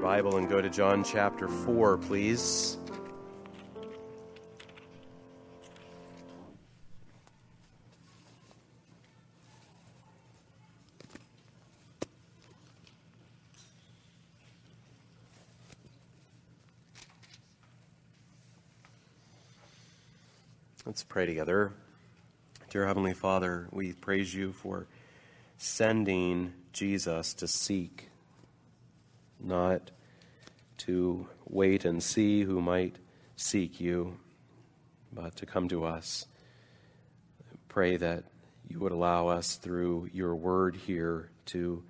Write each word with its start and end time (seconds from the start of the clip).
your 0.00 0.08
Bible 0.08 0.36
and 0.36 0.48
go 0.48 0.60
to 0.60 0.70
John 0.70 1.04
chapter 1.04 1.48
4, 1.48 1.98
please. 1.98 2.76
Let's 20.86 21.04
pray 21.04 21.26
together. 21.26 21.72
Dear 22.70 22.86
Heavenly 22.86 23.14
Father, 23.14 23.68
we 23.70 23.92
praise 23.92 24.34
you 24.34 24.52
for 24.52 24.86
sending 25.58 26.52
Jesus 26.72 27.34
to 27.34 27.46
seek, 27.46 28.08
not 29.38 29.90
to 30.80 31.26
wait 31.46 31.84
and 31.84 32.02
see 32.02 32.42
who 32.42 32.60
might 32.60 32.96
seek 33.36 33.80
you, 33.80 34.18
but 35.12 35.36
to 35.36 35.46
come 35.46 35.68
to 35.68 35.84
us. 35.84 36.26
Pray 37.68 37.96
that 37.96 38.24
you 38.68 38.78
would 38.80 38.92
allow 38.92 39.28
us 39.28 39.56
through 39.56 40.08
your 40.12 40.34
word 40.34 40.76
here 40.76 41.30
to 41.46 41.82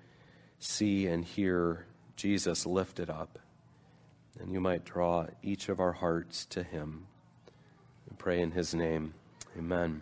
see 0.59 1.07
and 1.07 1.23
hear 1.23 1.85
Jesus 2.15 2.65
lifted 2.65 3.09
up, 3.09 3.39
and 4.39 4.51
you 4.51 4.59
might 4.59 4.83
draw 4.83 5.27
each 5.41 5.69
of 5.69 5.79
our 5.79 5.93
hearts 5.93 6.45
to 6.45 6.63
him. 6.63 7.07
We 8.09 8.15
pray 8.17 8.41
in 8.41 8.51
his 8.51 8.73
name. 8.73 9.13
Amen. 9.57 10.01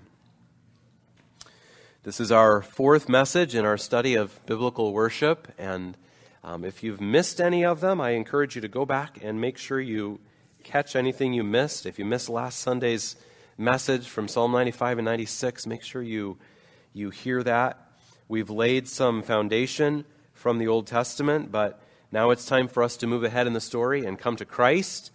This 2.04 2.20
is 2.20 2.32
our 2.32 2.62
fourth 2.62 3.10
message 3.10 3.56
in 3.56 3.66
our 3.66 3.78
study 3.78 4.16
of 4.16 4.44
biblical 4.46 4.94
worship, 4.94 5.48
and 5.58 5.98
um, 6.44 6.64
if 6.64 6.84
you've 6.84 7.02
missed 7.02 7.42
any 7.42 7.66
of 7.66 7.82
them, 7.82 8.00
I 8.00 8.12
encourage 8.12 8.56
you 8.56 8.62
to 8.62 8.68
go 8.68 8.86
back 8.86 9.20
and 9.22 9.42
make 9.42 9.58
sure 9.58 9.80
you 9.80 10.20
catch 10.64 10.96
anything 10.96 11.34
you 11.34 11.44
missed. 11.44 11.86
If 11.86 12.00
you 12.00 12.06
missed 12.06 12.30
last 12.30 12.60
Sunday's 12.60 13.16
message 13.58 14.08
from 14.08 14.28
Psalm 14.28 14.52
95 14.52 15.00
and 15.00 15.06
96, 15.06 15.68
make 15.68 15.84
sure 15.84 16.02
you, 16.02 16.38
you 16.94 17.10
hear 17.10 17.44
that. 17.44 17.92
We've 18.28 18.50
laid 18.50 18.88
some 18.88 19.22
foundation 19.22 20.06
from 20.34 20.60
the 20.60 20.68
Old 20.68 20.88
Testament, 20.88 21.52
but 21.52 21.82
now 22.12 22.32
it's 22.32 22.46
time 22.46 22.68
for 22.68 22.84
us 22.84 22.98
to 22.98 23.08
move 23.08 23.24
ahead 23.24 23.48
in 23.48 23.54
the 23.54 23.62
story 23.62 24.06
and 24.06 24.18
come 24.18 24.36
to 24.38 24.46
Christ. 24.46 25.12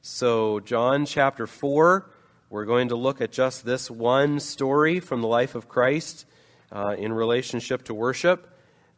So, 0.00 0.60
John 0.60 1.06
chapter 1.06 1.46
4 1.46 2.08
we're 2.50 2.64
going 2.64 2.88
to 2.88 2.96
look 2.96 3.20
at 3.20 3.30
just 3.30 3.66
this 3.66 3.90
one 3.90 4.40
story 4.40 5.00
from 5.00 5.20
the 5.20 5.26
life 5.26 5.54
of 5.54 5.68
Christ 5.68 6.24
uh, 6.72 6.94
in 6.96 7.12
relationship 7.12 7.84
to 7.84 7.94
worship, 7.94 8.48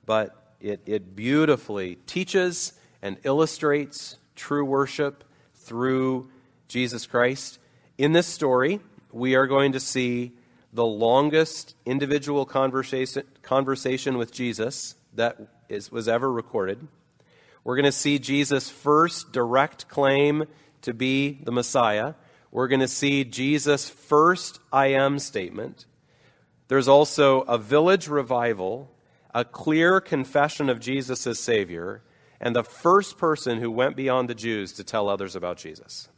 but 0.07 0.40
it, 0.61 0.81
it 0.87 1.17
beautifully 1.17 1.97
teaches 2.07 2.73
and 3.03 3.19
illustrates 3.25 4.17
true 4.37 4.65
worship 4.65 5.25
through 5.55 6.31
Jesus 6.69 7.07
Christ. 7.07 7.59
In 7.99 8.13
this 8.13 8.27
story, 8.27 8.81
we 9.13 9.35
are 9.35 9.47
going 9.47 9.73
to 9.73 9.81
see 9.81 10.33
the 10.73 10.85
longest 10.85 11.75
individual 11.85 12.47
conversation, 12.47 13.25
conversation 13.43 14.19
with 14.19 14.33
Jesus 14.33 14.95
that 15.15 15.39
is, 15.69 15.91
was 15.91 16.09
ever 16.09 16.31
recorded. 16.31 16.87
We're 17.65 17.77
going 17.77 17.85
to 17.85 17.93
see 17.93 18.19
Jesus' 18.19 18.71
first 18.71 19.33
direct 19.33 19.89
claim 19.89 20.45
to 20.83 20.95
be 20.95 21.41
the 21.43 21.53
Messiah 21.53 22.15
we're 22.51 22.69
going 22.69 22.81
to 22.81 22.89
see 22.89 23.25
Jesus' 23.25 23.89
first 23.89 24.59
I 24.73 24.89
am 24.89 25.19
statement. 25.19 25.87
There's 26.69 26.89
also 26.89 27.43
a 27.43 27.59
village 27.59 28.09
revival, 28.09 28.91
a 29.35 29.45
clear 29.45 30.01
confession 30.01 30.69
of 30.69 30.81
Jesus 30.81 31.27
as 31.27 31.39
Savior, 31.39 32.03
and 32.41 32.57
the 32.57 32.65
first 32.65 33.19
person 33.19 33.61
who 33.61 33.71
went 33.71 33.97
beyond 33.97 34.29
the 34.29 34.35
Jews 34.35 34.73
to 34.75 34.85
tell 34.85 35.09
others 35.09 35.37
about 35.37 35.59
Jesus. 35.59 36.09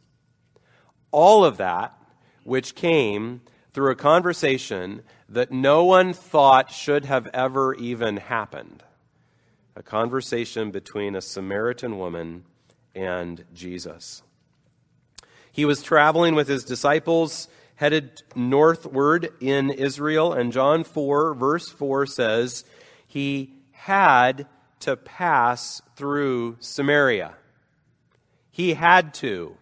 All 1.11 1.43
of 1.45 1.57
that, 1.57 1.97
which 2.43 2.75
came 2.75 3.41
through 3.71 3.91
a 3.91 3.95
conversation 3.95 5.03
that 5.29 5.51
no 5.51 5.83
one 5.83 6.13
thought 6.13 6.71
should 6.71 7.05
have 7.05 7.27
ever 7.33 7.73
even 7.75 8.17
happened 8.17 8.83
a 9.75 9.83
conversation 9.83 10.71
between 10.71 11.15
a 11.15 11.21
Samaritan 11.21 11.97
woman 11.97 12.43
and 12.93 13.43
Jesus. 13.53 14.21
He 15.51 15.65
was 15.65 15.81
traveling 15.81 16.35
with 16.35 16.47
his 16.47 16.63
disciples 16.63 17.47
headed 17.75 18.21
northward 18.35 19.29
in 19.39 19.71
Israel, 19.71 20.31
and 20.31 20.51
John 20.51 20.83
4, 20.83 21.33
verse 21.33 21.69
4 21.69 22.05
says, 22.05 22.65
He 23.13 23.53
had 23.71 24.47
to 24.79 24.97
pass 24.97 25.83
through 25.95 26.57
Samaria. 26.59 27.35
He 28.49 28.73
had 28.73 29.13
to. 29.15 29.55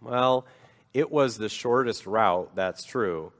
Well, 0.00 0.46
it 0.94 1.10
was 1.10 1.36
the 1.36 1.48
shortest 1.48 2.06
route, 2.06 2.54
that's 2.54 2.84
true. 2.84 3.32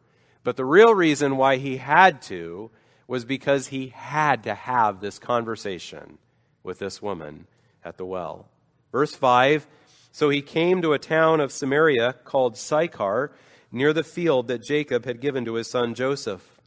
But 0.42 0.56
the 0.56 0.64
real 0.64 0.92
reason 0.92 1.36
why 1.36 1.58
he 1.58 1.76
had 1.76 2.22
to 2.22 2.72
was 3.06 3.24
because 3.24 3.68
he 3.68 3.92
had 3.94 4.42
to 4.42 4.54
have 4.56 5.00
this 5.00 5.20
conversation 5.20 6.18
with 6.64 6.80
this 6.80 7.00
woman 7.00 7.46
at 7.84 7.98
the 7.98 8.04
well. 8.04 8.48
Verse 8.90 9.14
5 9.14 9.68
so 10.14 10.28
he 10.28 10.42
came 10.42 10.82
to 10.82 10.92
a 10.92 10.98
town 10.98 11.38
of 11.38 11.52
Samaria 11.52 12.16
called 12.24 12.58
Sychar, 12.58 13.32
near 13.70 13.94
the 13.94 14.02
field 14.02 14.48
that 14.48 14.62
Jacob 14.62 15.06
had 15.06 15.22
given 15.22 15.46
to 15.46 15.54
his 15.54 15.70
son 15.70 15.94
Joseph. 15.94 16.60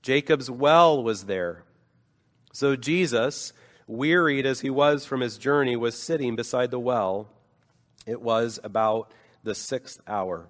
Jacob's 0.00 0.48
well 0.50 1.02
was 1.02 1.24
there. 1.24 1.65
So 2.56 2.74
Jesus, 2.74 3.52
wearied 3.86 4.46
as 4.46 4.60
he 4.60 4.70
was 4.70 5.04
from 5.04 5.20
his 5.20 5.36
journey, 5.36 5.76
was 5.76 5.94
sitting 5.94 6.36
beside 6.36 6.70
the 6.70 6.78
well. 6.78 7.28
It 8.06 8.22
was 8.22 8.58
about 8.64 9.12
the 9.42 9.54
sixth 9.54 10.00
hour. 10.08 10.48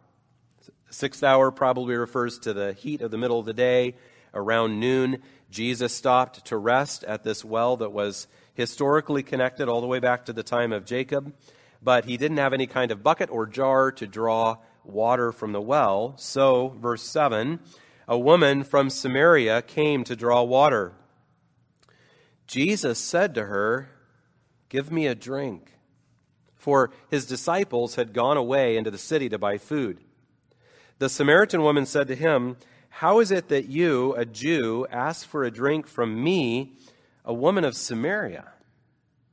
Sixth 0.88 1.24
hour 1.24 1.50
probably 1.50 1.96
refers 1.96 2.38
to 2.38 2.54
the 2.54 2.74
heat 2.74 3.00
of 3.00 3.10
the 3.10 3.18
middle 3.18 3.40
of 3.40 3.44
the 3.44 3.52
day. 3.52 3.96
Around 4.32 4.78
noon, 4.78 5.20
Jesus 5.50 5.92
stopped 5.92 6.44
to 6.44 6.56
rest 6.56 7.02
at 7.02 7.24
this 7.24 7.44
well 7.44 7.76
that 7.78 7.90
was 7.90 8.28
historically 8.54 9.24
connected 9.24 9.68
all 9.68 9.80
the 9.80 9.88
way 9.88 9.98
back 9.98 10.26
to 10.26 10.32
the 10.32 10.44
time 10.44 10.72
of 10.72 10.84
Jacob 10.84 11.34
but 11.82 12.04
he 12.04 12.16
didn't 12.16 12.38
have 12.38 12.52
any 12.52 12.68
kind 12.68 12.92
of 12.92 13.02
bucket 13.02 13.30
or 13.30 13.46
jar 13.46 13.90
to 13.92 14.06
draw 14.06 14.56
water 14.82 15.30
from 15.30 15.52
the 15.52 15.60
well. 15.60 16.14
So, 16.16 16.76
verse 16.80 17.02
7 17.02 17.58
a 18.08 18.16
woman 18.16 18.62
from 18.62 18.88
Samaria 18.88 19.62
came 19.62 20.04
to 20.04 20.14
draw 20.14 20.44
water. 20.44 20.92
Jesus 22.46 22.98
said 22.98 23.34
to 23.34 23.46
her, 23.46 23.88
Give 24.68 24.90
me 24.90 25.06
a 25.06 25.14
drink. 25.14 25.72
For 26.54 26.90
his 27.10 27.26
disciples 27.26 27.94
had 27.94 28.12
gone 28.12 28.36
away 28.36 28.76
into 28.76 28.90
the 28.90 28.98
city 28.98 29.28
to 29.28 29.38
buy 29.38 29.58
food. 29.58 30.00
The 30.98 31.08
Samaritan 31.08 31.62
woman 31.62 31.86
said 31.86 32.08
to 32.08 32.14
him, 32.14 32.56
How 32.88 33.20
is 33.20 33.30
it 33.30 33.48
that 33.48 33.68
you, 33.68 34.14
a 34.14 34.24
Jew, 34.24 34.86
ask 34.90 35.26
for 35.26 35.44
a 35.44 35.50
drink 35.50 35.86
from 35.86 36.22
me, 36.22 36.72
a 37.24 37.34
woman 37.34 37.64
of 37.64 37.76
Samaria? 37.76 38.48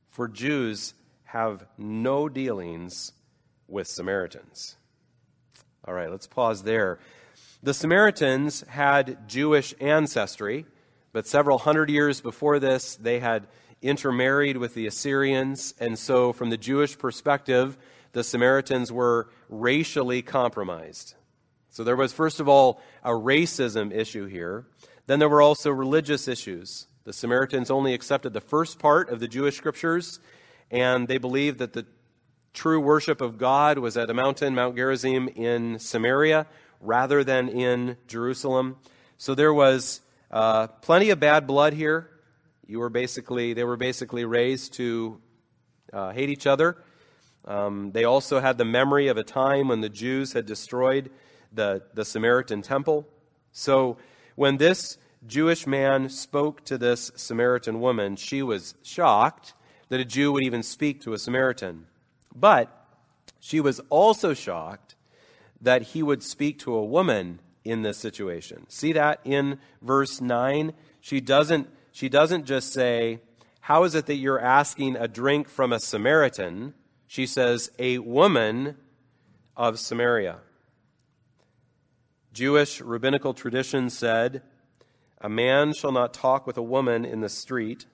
For 0.06 0.28
Jews 0.28 0.94
have 1.24 1.66
no 1.76 2.28
dealings 2.28 3.12
with 3.66 3.88
Samaritans. 3.88 4.76
All 5.86 5.94
right, 5.94 6.10
let's 6.10 6.26
pause 6.26 6.62
there. 6.62 6.98
The 7.62 7.74
Samaritans 7.74 8.60
had 8.68 9.26
Jewish 9.28 9.74
ancestry, 9.80 10.66
but 11.14 11.26
several 11.26 11.56
hundred 11.56 11.88
years 11.88 12.20
before 12.20 12.58
this, 12.58 12.96
they 12.96 13.20
had 13.20 13.46
intermarried 13.80 14.58
with 14.58 14.74
the 14.74 14.86
Assyrians. 14.86 15.72
And 15.80 15.98
so, 15.98 16.34
from 16.34 16.50
the 16.50 16.58
Jewish 16.58 16.98
perspective, 16.98 17.78
the 18.12 18.22
Samaritans 18.22 18.92
were 18.92 19.30
racially 19.48 20.20
compromised. 20.20 21.14
So, 21.70 21.84
there 21.84 21.96
was, 21.96 22.12
first 22.12 22.40
of 22.40 22.48
all, 22.48 22.82
a 23.02 23.12
racism 23.12 23.94
issue 23.94 24.26
here. 24.26 24.66
Then 25.06 25.20
there 25.20 25.28
were 25.28 25.40
also 25.40 25.70
religious 25.70 26.28
issues. 26.28 26.88
The 27.04 27.12
Samaritans 27.12 27.70
only 27.70 27.94
accepted 27.94 28.32
the 28.32 28.40
first 28.40 28.78
part 28.78 29.08
of 29.08 29.20
the 29.20 29.28
Jewish 29.28 29.56
scriptures 29.56 30.20
and 30.70 31.06
they 31.06 31.18
believed 31.18 31.58
that 31.58 31.72
the 31.72 31.86
true 32.52 32.80
worship 32.80 33.20
of 33.20 33.38
God 33.38 33.78
was 33.78 33.96
at 33.96 34.10
a 34.10 34.14
mountain, 34.14 34.54
Mount 34.54 34.76
Gerizim, 34.76 35.28
in 35.28 35.78
Samaria 35.78 36.46
rather 36.80 37.22
than 37.22 37.48
in 37.48 37.96
Jerusalem. 38.08 38.76
So 39.16 39.34
there 39.34 39.54
was 39.54 40.00
uh, 40.34 40.66
plenty 40.66 41.10
of 41.10 41.20
bad 41.20 41.46
blood 41.46 41.72
here. 41.74 42.10
You 42.66 42.80
were 42.80 42.90
basically, 42.90 43.54
they 43.54 43.62
were 43.62 43.76
basically 43.76 44.24
raised 44.24 44.74
to 44.74 45.20
uh, 45.92 46.10
hate 46.10 46.28
each 46.28 46.48
other. 46.48 46.76
Um, 47.44 47.92
they 47.92 48.02
also 48.02 48.40
had 48.40 48.58
the 48.58 48.64
memory 48.64 49.06
of 49.06 49.16
a 49.16 49.22
time 49.22 49.68
when 49.68 49.80
the 49.80 49.88
Jews 49.88 50.32
had 50.32 50.44
destroyed 50.44 51.12
the, 51.52 51.82
the 51.94 52.04
Samaritan 52.04 52.62
temple. 52.62 53.06
So 53.52 53.96
when 54.34 54.56
this 54.56 54.98
Jewish 55.24 55.68
man 55.68 56.08
spoke 56.08 56.64
to 56.64 56.78
this 56.78 57.12
Samaritan 57.14 57.80
woman, 57.80 58.16
she 58.16 58.42
was 58.42 58.74
shocked 58.82 59.54
that 59.88 60.00
a 60.00 60.04
Jew 60.04 60.32
would 60.32 60.42
even 60.42 60.64
speak 60.64 61.00
to 61.02 61.12
a 61.12 61.18
Samaritan. 61.18 61.86
But 62.34 62.86
she 63.38 63.60
was 63.60 63.80
also 63.88 64.34
shocked 64.34 64.96
that 65.60 65.82
he 65.82 66.02
would 66.02 66.24
speak 66.24 66.58
to 66.60 66.74
a 66.74 66.84
woman 66.84 67.38
in 67.64 67.82
this 67.82 67.98
situation. 67.98 68.66
See 68.68 68.92
that 68.92 69.20
in 69.24 69.58
verse 69.80 70.20
9? 70.20 70.72
She 71.00 71.20
doesn't, 71.20 71.68
she 71.92 72.08
doesn't 72.08 72.44
just 72.44 72.72
say, 72.72 73.20
How 73.60 73.84
is 73.84 73.94
it 73.94 74.06
that 74.06 74.16
you're 74.16 74.40
asking 74.40 74.96
a 74.96 75.08
drink 75.08 75.48
from 75.48 75.72
a 75.72 75.80
Samaritan? 75.80 76.74
She 77.06 77.26
says, 77.26 77.70
A 77.78 77.98
woman 77.98 78.76
of 79.56 79.78
Samaria. 79.78 80.38
Jewish 82.32 82.80
rabbinical 82.80 83.32
tradition 83.32 83.88
said, 83.88 84.42
A 85.20 85.28
man 85.28 85.72
shall 85.72 85.92
not 85.92 86.12
talk 86.12 86.46
with 86.46 86.56
a 86.56 86.62
woman 86.62 87.04
in 87.04 87.20
the 87.20 87.28
street, 87.28 87.86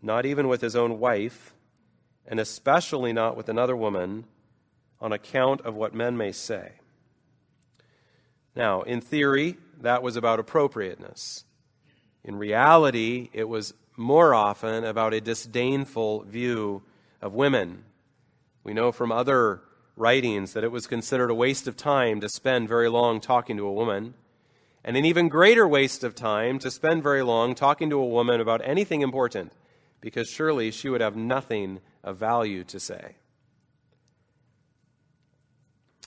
not 0.00 0.24
even 0.24 0.48
with 0.48 0.60
his 0.60 0.76
own 0.76 0.98
wife, 0.98 1.52
and 2.26 2.38
especially 2.38 3.12
not 3.12 3.36
with 3.36 3.48
another 3.48 3.76
woman, 3.76 4.24
on 5.00 5.12
account 5.12 5.60
of 5.62 5.74
what 5.74 5.94
men 5.94 6.16
may 6.16 6.32
say. 6.32 6.72
Now, 8.56 8.80
in 8.82 9.02
theory, 9.02 9.58
that 9.82 10.02
was 10.02 10.16
about 10.16 10.40
appropriateness. 10.40 11.44
In 12.24 12.36
reality, 12.36 13.28
it 13.34 13.48
was 13.48 13.74
more 13.96 14.34
often 14.34 14.82
about 14.84 15.12
a 15.12 15.20
disdainful 15.20 16.22
view 16.22 16.82
of 17.20 17.34
women. 17.34 17.84
We 18.64 18.72
know 18.72 18.92
from 18.92 19.12
other 19.12 19.60
writings 19.94 20.54
that 20.54 20.64
it 20.64 20.72
was 20.72 20.86
considered 20.86 21.30
a 21.30 21.34
waste 21.34 21.68
of 21.68 21.76
time 21.76 22.20
to 22.20 22.28
spend 22.28 22.68
very 22.68 22.88
long 22.88 23.20
talking 23.20 23.56
to 23.58 23.66
a 23.66 23.72
woman, 23.72 24.14
and 24.82 24.96
an 24.96 25.04
even 25.04 25.28
greater 25.28 25.68
waste 25.68 26.02
of 26.02 26.14
time 26.14 26.58
to 26.60 26.70
spend 26.70 27.02
very 27.02 27.22
long 27.22 27.54
talking 27.54 27.90
to 27.90 27.98
a 27.98 28.06
woman 28.06 28.40
about 28.40 28.62
anything 28.64 29.02
important, 29.02 29.52
because 30.00 30.28
surely 30.28 30.70
she 30.70 30.88
would 30.88 31.00
have 31.00 31.16
nothing 31.16 31.80
of 32.02 32.16
value 32.16 32.64
to 32.64 32.80
say. 32.80 33.16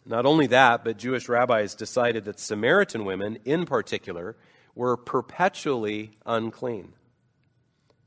Not 0.10 0.26
only 0.26 0.48
that, 0.48 0.84
but 0.84 0.98
Jewish 0.98 1.30
rabbis 1.30 1.76
decided 1.76 2.26
that 2.26 2.40
Samaritan 2.40 3.06
women, 3.06 3.38
in 3.46 3.68
particular, 3.68 4.36
were 4.74 4.98
perpetually 4.98 6.18
unclean. 6.26 6.94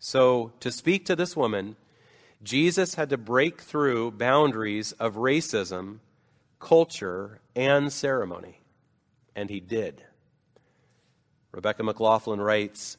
So, 0.00 0.52
to 0.58 0.72
speak 0.72 1.06
to 1.06 1.14
this 1.14 1.36
woman, 1.36 1.76
Jesus 2.42 2.96
had 2.96 3.10
to 3.10 3.16
break 3.16 3.60
through 3.60 4.10
boundaries 4.10 4.90
of 4.90 5.14
racism, 5.14 6.00
culture, 6.58 7.40
and 7.54 7.92
ceremony. 7.92 8.60
And 9.36 9.48
he 9.48 9.60
did. 9.60 10.02
Rebecca 11.52 11.84
McLaughlin 11.84 12.40
writes 12.40 12.96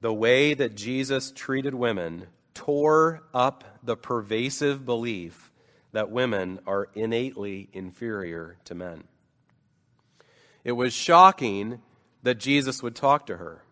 The 0.00 0.14
way 0.14 0.54
that 0.54 0.74
Jesus 0.74 1.32
treated 1.32 1.74
women 1.74 2.28
tore 2.54 3.24
up 3.34 3.62
the 3.82 3.96
pervasive 3.96 4.86
belief 4.86 5.52
that 5.92 6.10
women 6.10 6.60
are 6.66 6.88
innately 6.94 7.68
inferior 7.72 8.58
to 8.64 8.74
men. 8.74 9.04
It 10.64 10.72
was 10.72 10.92
shocking 10.92 11.80
that 12.22 12.38
Jesus 12.38 12.82
would 12.82 12.96
talk 12.96 13.26
to 13.26 13.36
her. 13.36 13.62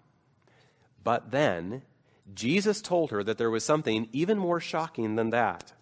But 1.02 1.30
then 1.30 1.82
Jesus 2.32 2.80
told 2.80 3.10
her 3.10 3.22
that 3.24 3.36
there 3.36 3.50
was 3.50 3.64
something 3.64 4.08
even 4.12 4.38
more 4.38 4.60
shocking 4.60 5.16
than 5.16 5.30
that. 5.30 5.72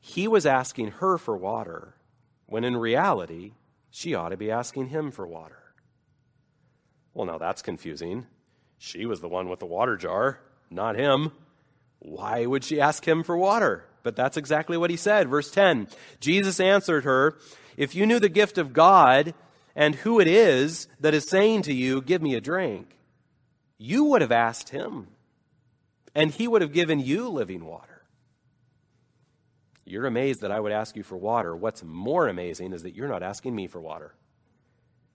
He 0.00 0.28
was 0.28 0.44
asking 0.44 0.88
her 0.92 1.16
for 1.16 1.36
water, 1.36 1.94
when 2.46 2.64
in 2.64 2.76
reality, 2.76 3.52
she 3.90 4.14
ought 4.14 4.30
to 4.30 4.36
be 4.36 4.50
asking 4.50 4.88
him 4.88 5.10
for 5.10 5.26
water. 5.26 5.74
Well, 7.14 7.26
now 7.26 7.38
that's 7.38 7.62
confusing. 7.62 8.26
She 8.76 9.06
was 9.06 9.20
the 9.20 9.28
one 9.28 9.48
with 9.48 9.60
the 9.60 9.66
water 9.66 9.96
jar, 9.96 10.40
not 10.68 10.96
him. 10.96 11.32
Why 12.00 12.44
would 12.44 12.64
she 12.64 12.80
ask 12.80 13.06
him 13.06 13.22
for 13.22 13.36
water? 13.36 13.86
But 14.04 14.14
that's 14.14 14.36
exactly 14.36 14.76
what 14.76 14.90
he 14.90 14.96
said. 14.96 15.28
Verse 15.28 15.50
10 15.50 15.88
Jesus 16.20 16.60
answered 16.60 17.02
her, 17.02 17.36
If 17.76 17.96
you 17.96 18.06
knew 18.06 18.20
the 18.20 18.28
gift 18.28 18.56
of 18.56 18.72
God 18.72 19.34
and 19.74 19.96
who 19.96 20.20
it 20.20 20.28
is 20.28 20.86
that 21.00 21.14
is 21.14 21.28
saying 21.28 21.62
to 21.62 21.74
you, 21.74 22.00
Give 22.00 22.22
me 22.22 22.36
a 22.36 22.40
drink, 22.40 22.96
you 23.76 24.04
would 24.04 24.20
have 24.20 24.30
asked 24.30 24.68
him 24.68 25.08
and 26.14 26.30
he 26.30 26.46
would 26.46 26.62
have 26.62 26.72
given 26.72 27.00
you 27.00 27.28
living 27.28 27.64
water. 27.64 28.02
You're 29.84 30.06
amazed 30.06 30.42
that 30.42 30.52
I 30.52 30.60
would 30.60 30.72
ask 30.72 30.96
you 30.96 31.02
for 31.02 31.16
water. 31.16 31.54
What's 31.54 31.82
more 31.82 32.28
amazing 32.28 32.72
is 32.72 32.84
that 32.84 32.94
you're 32.94 33.08
not 33.08 33.22
asking 33.22 33.54
me 33.54 33.66
for 33.66 33.80
water. 33.80 34.14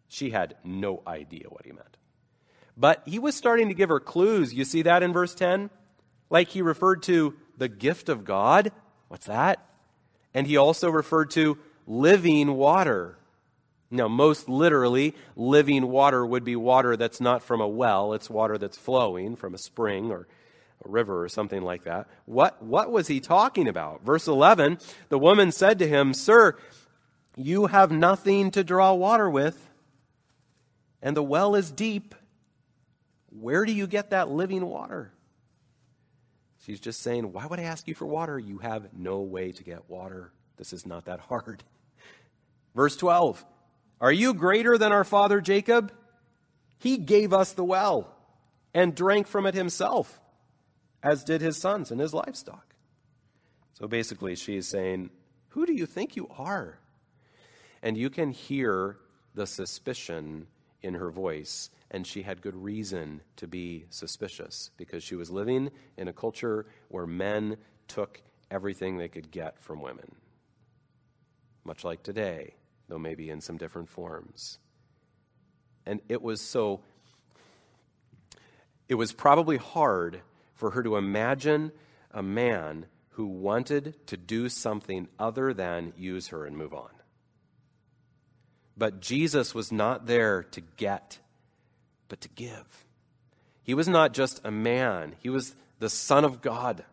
She 0.07 0.30
had 0.31 0.56
no 0.63 1.01
idea 1.07 1.45
what 1.50 1.65
he 1.65 1.71
meant. 1.71 1.97
But 2.75 3.03
he 3.06 3.19
was 3.19 3.36
starting 3.36 3.69
to 3.69 3.74
give 3.74 3.89
her 3.89 4.00
clues. 4.00 4.53
You 4.53 4.65
see 4.65 4.83
that 4.83 5.03
in 5.03 5.13
verse 5.13 5.33
10? 5.36 5.69
Like 6.30 6.50
he 6.50 6.62
referred 6.62 7.03
to 7.03 7.36
the 7.60 7.68
gift 7.70 8.10
of 8.10 8.26
God. 8.26 8.72
What's 9.10 9.28
that? 9.28 9.64
And 10.34 10.48
he 10.48 10.58
also 10.58 10.90
referred 10.90 11.32
to 11.32 11.60
living 11.86 12.56
water. 12.56 13.18
Now, 13.92 14.08
most 14.08 14.48
literally, 14.48 15.16
living 15.36 15.88
water 15.88 16.26
would 16.26 16.44
be 16.44 16.56
water 16.56 16.96
that's 16.96 17.20
not 17.20 17.44
from 17.44 17.62
a 17.62 17.68
well, 17.68 18.14
it's 18.14 18.30
water 18.30 18.58
that's 18.58 18.78
flowing 18.78 19.36
from 19.36 19.54
a 19.54 19.58
spring 19.58 20.12
or 20.12 20.28
a 20.86 20.90
river 20.90 21.24
or 21.24 21.30
something 21.30 21.64
like 21.64 21.84
that. 21.86 22.08
What, 22.26 22.62
what 22.62 22.92
was 22.92 23.08
he 23.08 23.20
talking 23.20 23.68
about? 23.68 24.04
Verse 24.04 24.28
11 24.28 24.78
The 25.10 25.20
woman 25.20 25.52
said 25.52 25.80
to 25.80 25.88
him, 25.88 26.14
Sir, 26.14 26.56
you 27.36 27.68
have 27.68 27.92
nothing 27.92 28.52
to 28.52 28.64
draw 28.64 28.94
water 28.94 29.30
with, 29.30 29.70
and 31.02 31.18
the 31.18 31.24
well 31.24 31.56
is 31.56 31.72
deep. 31.72 32.14
Where 33.32 33.66
do 33.66 33.72
you 33.72 33.88
get 33.88 34.12
that 34.12 34.30
living 34.30 34.66
water? 34.66 35.14
She's 36.66 36.80
just 36.80 37.02
saying, 37.02 37.32
Why 37.32 37.46
would 37.46 37.60
I 37.60 37.64
ask 37.64 37.88
you 37.88 37.96
for 37.96 38.06
water? 38.06 38.38
You 38.38 38.60
have 38.60 38.94
no 38.94 39.20
way 39.22 39.52
to 39.52 39.64
get 39.64 39.90
water. 39.90 40.32
This 40.58 40.74
is 40.74 40.86
not 40.86 41.06
that 41.06 41.20
hard. 41.20 41.64
Verse 42.76 42.96
12 42.98 43.44
Are 44.02 44.12
you 44.12 44.34
greater 44.34 44.78
than 44.78 44.92
our 44.92 45.04
father 45.04 45.42
Jacob? 45.42 45.92
He 46.78 46.98
gave 46.98 47.34
us 47.34 47.54
the 47.54 47.64
well 47.64 48.16
and 48.74 48.96
drank 48.96 49.28
from 49.28 49.46
it 49.46 49.54
himself 49.54 50.20
as 51.04 51.24
did 51.24 51.42
his 51.42 51.58
sons 51.58 51.92
and 51.92 52.00
his 52.00 52.14
livestock. 52.14 52.76
So 53.74 53.88
basically, 53.88 54.36
she's 54.36 54.68
saying, 54.68 55.10
Who 55.50 55.66
do 55.66 55.74
you 55.74 55.86
think 55.86 56.16
you 56.16 56.28
are? 56.38 56.80
And 57.82 57.98
you 57.98 58.10
can 58.10 58.32
hear 58.32 58.98
the 59.36 59.48
suspicion 59.48 60.48
in 60.82 60.96
her 60.96 61.10
voice, 61.10 61.70
and 61.91 62.06
she 62.06 62.21
had 62.21 62.41
good 62.41 62.56
reason 62.56 63.21
to 63.38 63.47
be 63.47 63.86
suspicious 63.89 64.71
because 64.77 65.03
she 65.03 65.15
was 65.15 65.30
living 65.31 65.71
in 65.97 66.07
a 66.07 66.13
culture 66.13 66.65
where 66.89 67.07
men 67.07 67.57
took 67.88 68.21
everything 68.51 68.97
they 68.97 69.07
could 69.07 69.31
get 69.31 69.59
from 69.59 69.81
women. 69.81 70.15
Much 71.63 71.83
like 71.83 72.03
today, 72.03 72.53
though 72.88 73.00
maybe 73.00 73.30
in 73.30 73.41
some 73.41 73.57
different 73.57 73.89
forms. 73.89 74.59
And 75.86 76.01
it 76.09 76.21
was 76.21 76.41
so, 76.41 76.81
it 78.88 78.95
was 78.95 79.12
probably 79.12 79.57
hard 79.57 80.21
for 80.53 80.71
her 80.71 80.83
to 80.83 80.97
imagine 80.97 81.72
a 82.12 82.22
man 82.22 82.86
who 83.12 83.25
wanted 83.25 83.96
to 84.08 84.17
do 84.17 84.50
something 84.50 85.08
other 85.17 85.53
than 85.53 85.93
use 85.98 86.27
her 86.27 86.46
and 86.46 86.55
move 86.55 86.74
on. 86.74 86.89
But 88.77 89.01
Jesus 89.01 89.53
was 89.53 89.72
not 89.72 90.05
there 90.05 90.43
to 90.43 90.62
get, 90.62 91.19
but 92.10 92.22
to 92.22 92.30
give. 92.30 92.86
He 93.63 93.74
was 93.74 93.88
not 93.88 94.13
just 94.13 94.42
a 94.44 94.51
man, 94.51 95.16
he 95.20 95.30
was 95.30 95.56
the 95.80 95.89
Son 95.89 96.25
of 96.25 96.42
God, 96.42 96.84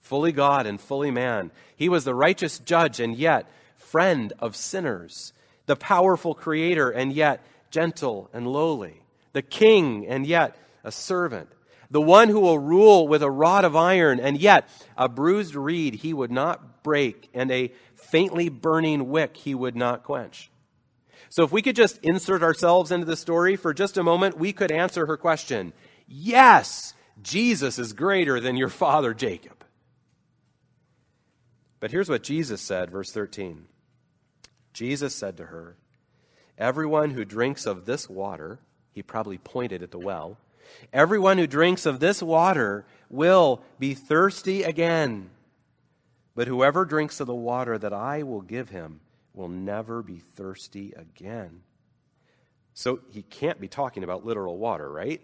fully 0.00 0.32
God 0.32 0.66
and 0.66 0.80
fully 0.80 1.10
man. 1.10 1.50
He 1.76 1.88
was 1.88 2.04
the 2.04 2.14
righteous 2.14 2.58
judge 2.58 3.00
and 3.00 3.14
yet 3.14 3.46
friend 3.76 4.32
of 4.38 4.56
sinners, 4.56 5.34
the 5.66 5.76
powerful 5.76 6.34
creator 6.34 6.90
and 6.90 7.12
yet 7.12 7.44
gentle 7.70 8.30
and 8.32 8.46
lowly, 8.46 9.02
the 9.32 9.42
king 9.42 10.06
and 10.06 10.26
yet 10.26 10.56
a 10.82 10.90
servant 10.90 11.50
the 11.90 12.00
one 12.00 12.28
who 12.28 12.40
will 12.40 12.58
rule 12.58 13.08
with 13.08 13.22
a 13.22 13.30
rod 13.30 13.64
of 13.64 13.74
iron, 13.74 14.20
and 14.20 14.40
yet 14.40 14.68
a 14.96 15.08
bruised 15.08 15.56
reed 15.56 15.94
he 15.96 16.14
would 16.14 16.30
not 16.30 16.84
break, 16.84 17.28
and 17.34 17.50
a 17.50 17.72
faintly 17.96 18.48
burning 18.48 19.08
wick 19.08 19.36
he 19.36 19.54
would 19.54 19.74
not 19.74 20.04
quench. 20.04 20.49
So, 21.30 21.44
if 21.44 21.52
we 21.52 21.62
could 21.62 21.76
just 21.76 21.98
insert 22.02 22.42
ourselves 22.42 22.90
into 22.90 23.06
the 23.06 23.16
story 23.16 23.54
for 23.54 23.72
just 23.72 23.96
a 23.96 24.02
moment, 24.02 24.36
we 24.36 24.52
could 24.52 24.72
answer 24.72 25.06
her 25.06 25.16
question 25.16 25.72
Yes, 26.06 26.92
Jesus 27.22 27.78
is 27.78 27.92
greater 27.92 28.40
than 28.40 28.56
your 28.56 28.68
father 28.68 29.14
Jacob. 29.14 29.64
But 31.78 31.92
here's 31.92 32.08
what 32.10 32.24
Jesus 32.24 32.60
said, 32.60 32.90
verse 32.90 33.12
13. 33.12 33.66
Jesus 34.72 35.14
said 35.14 35.36
to 35.36 35.46
her, 35.46 35.76
Everyone 36.58 37.10
who 37.10 37.24
drinks 37.24 37.64
of 37.64 37.86
this 37.86 38.08
water, 38.08 38.58
he 38.92 39.02
probably 39.02 39.38
pointed 39.38 39.82
at 39.82 39.92
the 39.92 39.98
well, 39.98 40.36
Everyone 40.92 41.38
who 41.38 41.46
drinks 41.46 41.86
of 41.86 42.00
this 42.00 42.22
water 42.22 42.84
will 43.08 43.62
be 43.78 43.94
thirsty 43.94 44.62
again. 44.62 45.30
But 46.34 46.48
whoever 46.48 46.84
drinks 46.84 47.20
of 47.20 47.26
the 47.26 47.34
water 47.34 47.78
that 47.78 47.92
I 47.92 48.22
will 48.22 48.40
give 48.40 48.70
him 48.70 49.00
will 49.34 49.48
never 49.48 50.02
be 50.02 50.18
thirsty 50.18 50.92
again. 50.96 51.62
So 52.74 53.00
he 53.10 53.22
can't 53.22 53.60
be 53.60 53.68
talking 53.68 54.04
about 54.04 54.24
literal 54.24 54.58
water, 54.58 54.90
right? 54.90 55.20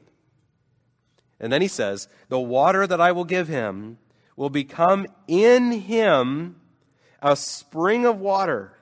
And 1.41 1.53
then 1.53 1.63
he 1.63 1.69
says, 1.69 2.09
The 2.29 2.41
water 2.41 2.87
that 2.87 3.01
I 3.01 3.13
will 3.13 3.25
give 3.25 3.49
him 3.49 3.99
will 4.37 4.51
become 4.51 5.07
in 5.27 5.73
him 5.73 6.61
a 7.23 7.37
spring 7.37 8.05
of 8.05 8.21
water, 8.21 8.77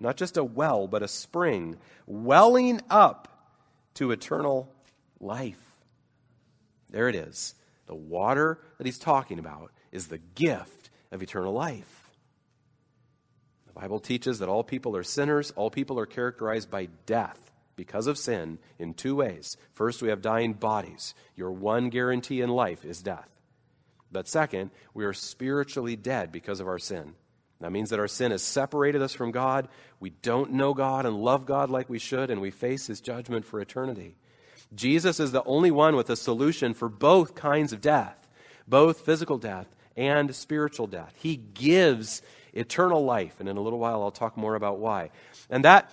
not 0.00 0.16
just 0.16 0.36
a 0.36 0.44
well, 0.44 0.86
but 0.86 1.02
a 1.02 1.08
spring, 1.08 1.76
welling 2.06 2.80
up 2.90 3.54
to 3.94 4.10
eternal 4.10 4.72
life. 5.20 5.60
There 6.90 7.08
it 7.08 7.14
is 7.14 7.54
The 7.86 7.94
water 7.94 8.60
that 8.78 8.86
he's 8.86 8.98
talking 8.98 9.38
about 9.38 9.72
is 9.92 10.08
the 10.08 10.18
gift 10.18 10.90
of 11.12 11.22
eternal 11.22 11.52
life. 11.52 11.95
The 13.76 13.82
Bible 13.82 14.00
teaches 14.00 14.38
that 14.38 14.48
all 14.48 14.64
people 14.64 14.96
are 14.96 15.02
sinners, 15.02 15.50
all 15.54 15.68
people 15.68 15.98
are 15.98 16.06
characterized 16.06 16.70
by 16.70 16.88
death 17.04 17.52
because 17.76 18.06
of 18.06 18.16
sin 18.16 18.58
in 18.78 18.94
two 18.94 19.14
ways. 19.16 19.58
First, 19.74 20.00
we 20.00 20.08
have 20.08 20.22
dying 20.22 20.54
bodies. 20.54 21.14
Your 21.34 21.52
one 21.52 21.90
guarantee 21.90 22.40
in 22.40 22.48
life 22.48 22.86
is 22.86 23.02
death. 23.02 23.28
But 24.10 24.28
second, 24.28 24.70
we 24.94 25.04
are 25.04 25.12
spiritually 25.12 25.94
dead 25.94 26.32
because 26.32 26.60
of 26.60 26.68
our 26.68 26.78
sin. 26.78 27.16
That 27.60 27.70
means 27.70 27.90
that 27.90 28.00
our 28.00 28.08
sin 28.08 28.30
has 28.30 28.42
separated 28.42 29.02
us 29.02 29.12
from 29.12 29.30
God. 29.30 29.68
We 30.00 30.08
don't 30.08 30.52
know 30.52 30.72
God 30.72 31.04
and 31.04 31.14
love 31.14 31.44
God 31.44 31.68
like 31.68 31.90
we 31.90 31.98
should, 31.98 32.30
and 32.30 32.40
we 32.40 32.50
face 32.50 32.86
his 32.86 33.02
judgment 33.02 33.44
for 33.44 33.60
eternity. 33.60 34.16
Jesus 34.74 35.20
is 35.20 35.32
the 35.32 35.44
only 35.44 35.70
one 35.70 35.96
with 35.96 36.08
a 36.08 36.16
solution 36.16 36.72
for 36.72 36.88
both 36.88 37.34
kinds 37.34 37.74
of 37.74 37.82
death, 37.82 38.26
both 38.66 39.00
physical 39.00 39.36
death 39.36 39.66
and 39.98 40.34
spiritual 40.34 40.86
death. 40.86 41.14
He 41.18 41.36
gives 41.36 42.22
eternal 42.56 43.04
life, 43.04 43.40
and 43.40 43.48
in 43.48 43.56
a 43.56 43.60
little 43.60 43.78
while 43.78 44.02
I'll 44.02 44.10
talk 44.10 44.36
more 44.36 44.54
about 44.54 44.78
why. 44.78 45.10
And 45.50 45.64
that 45.64 45.90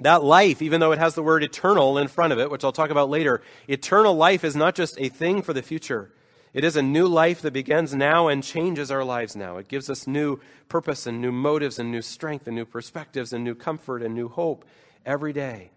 that 0.00 0.24
life, 0.24 0.62
even 0.62 0.80
though 0.80 0.92
it 0.92 0.98
has 0.98 1.14
the 1.14 1.22
word 1.22 1.44
eternal 1.44 1.98
in 1.98 2.08
front 2.08 2.32
of 2.32 2.38
it, 2.38 2.50
which 2.50 2.64
I'll 2.64 2.72
talk 2.72 2.90
about 2.90 3.10
later, 3.10 3.42
eternal 3.68 4.14
life 4.14 4.42
is 4.42 4.56
not 4.56 4.74
just 4.74 5.00
a 5.00 5.08
thing 5.08 5.42
for 5.42 5.52
the 5.52 5.62
future. 5.62 6.10
It 6.52 6.64
is 6.64 6.76
a 6.76 6.82
new 6.82 7.06
life 7.06 7.40
that 7.42 7.52
begins 7.52 7.94
now 7.94 8.28
and 8.28 8.42
changes 8.42 8.90
our 8.90 9.04
lives 9.04 9.34
now. 9.34 9.56
It 9.56 9.68
gives 9.68 9.88
us 9.88 10.06
new 10.06 10.38
purpose 10.68 11.06
and 11.06 11.20
new 11.20 11.32
motives 11.32 11.78
and 11.78 11.90
new 11.90 12.02
strength 12.02 12.46
and 12.46 12.56
new 12.56 12.66
perspectives 12.66 13.32
and 13.32 13.42
new 13.42 13.54
comfort 13.54 14.02
and 14.02 14.14
new 14.14 14.28
hope 14.28 14.64
every 15.06 15.32
day. 15.32 15.70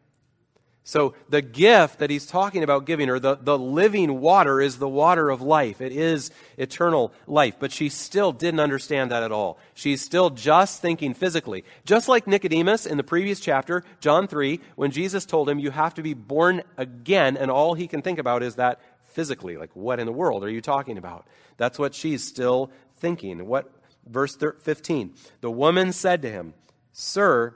So, 0.88 1.16
the 1.30 1.42
gift 1.42 1.98
that 1.98 2.12
he's 2.12 2.28
talking 2.28 2.62
about 2.62 2.86
giving 2.86 3.08
her, 3.08 3.20
the, 3.20 3.38
the 3.42 3.58
living 3.58 4.22
water, 4.22 4.62
is 4.62 4.78
the 4.78 4.88
water 4.88 5.32
of 5.32 5.42
life. 5.42 5.82
It 5.82 5.92
is 5.92 6.30
eternal 6.60 7.12
life. 7.26 7.56
But 7.58 7.72
she 7.72 7.90
still 7.90 8.32
didn't 8.32 8.60
understand 8.60 9.10
that 9.10 9.24
at 9.24 9.32
all. 9.32 9.58
She's 9.74 10.04
still 10.04 10.30
just 10.30 10.84
thinking 10.84 11.16
physically. 11.16 11.66
Just 11.86 12.08
like 12.08 12.28
Nicodemus 12.28 12.86
in 12.86 12.98
the 12.98 13.04
previous 13.04 13.40
chapter, 13.40 13.84
John 14.00 14.28
3, 14.28 14.60
when 14.76 14.92
Jesus 14.92 15.26
told 15.26 15.50
him, 15.50 15.58
You 15.58 15.72
have 15.72 15.96
to 15.96 16.04
be 16.04 16.14
born 16.14 16.62
again, 16.78 17.36
and 17.36 17.50
all 17.50 17.74
he 17.74 17.88
can 17.88 18.04
think 18.04 18.20
about 18.20 18.44
is 18.44 18.54
that 18.56 18.80
physically. 19.10 19.58
Like, 19.58 19.76
what 19.76 20.00
in 20.00 20.06
the 20.06 20.12
world 20.12 20.44
are 20.44 20.52
you 20.52 20.62
talking 20.62 21.00
about? 21.00 21.26
That's 21.58 21.80
what 21.80 21.96
she's 21.96 22.24
still 22.24 22.70
thinking. 22.98 23.48
What, 23.48 23.72
verse 24.06 24.38
15. 24.38 25.16
The 25.42 25.50
woman 25.50 25.94
said 25.94 26.22
to 26.22 26.30
him, 26.30 26.54
Sir, 26.94 27.56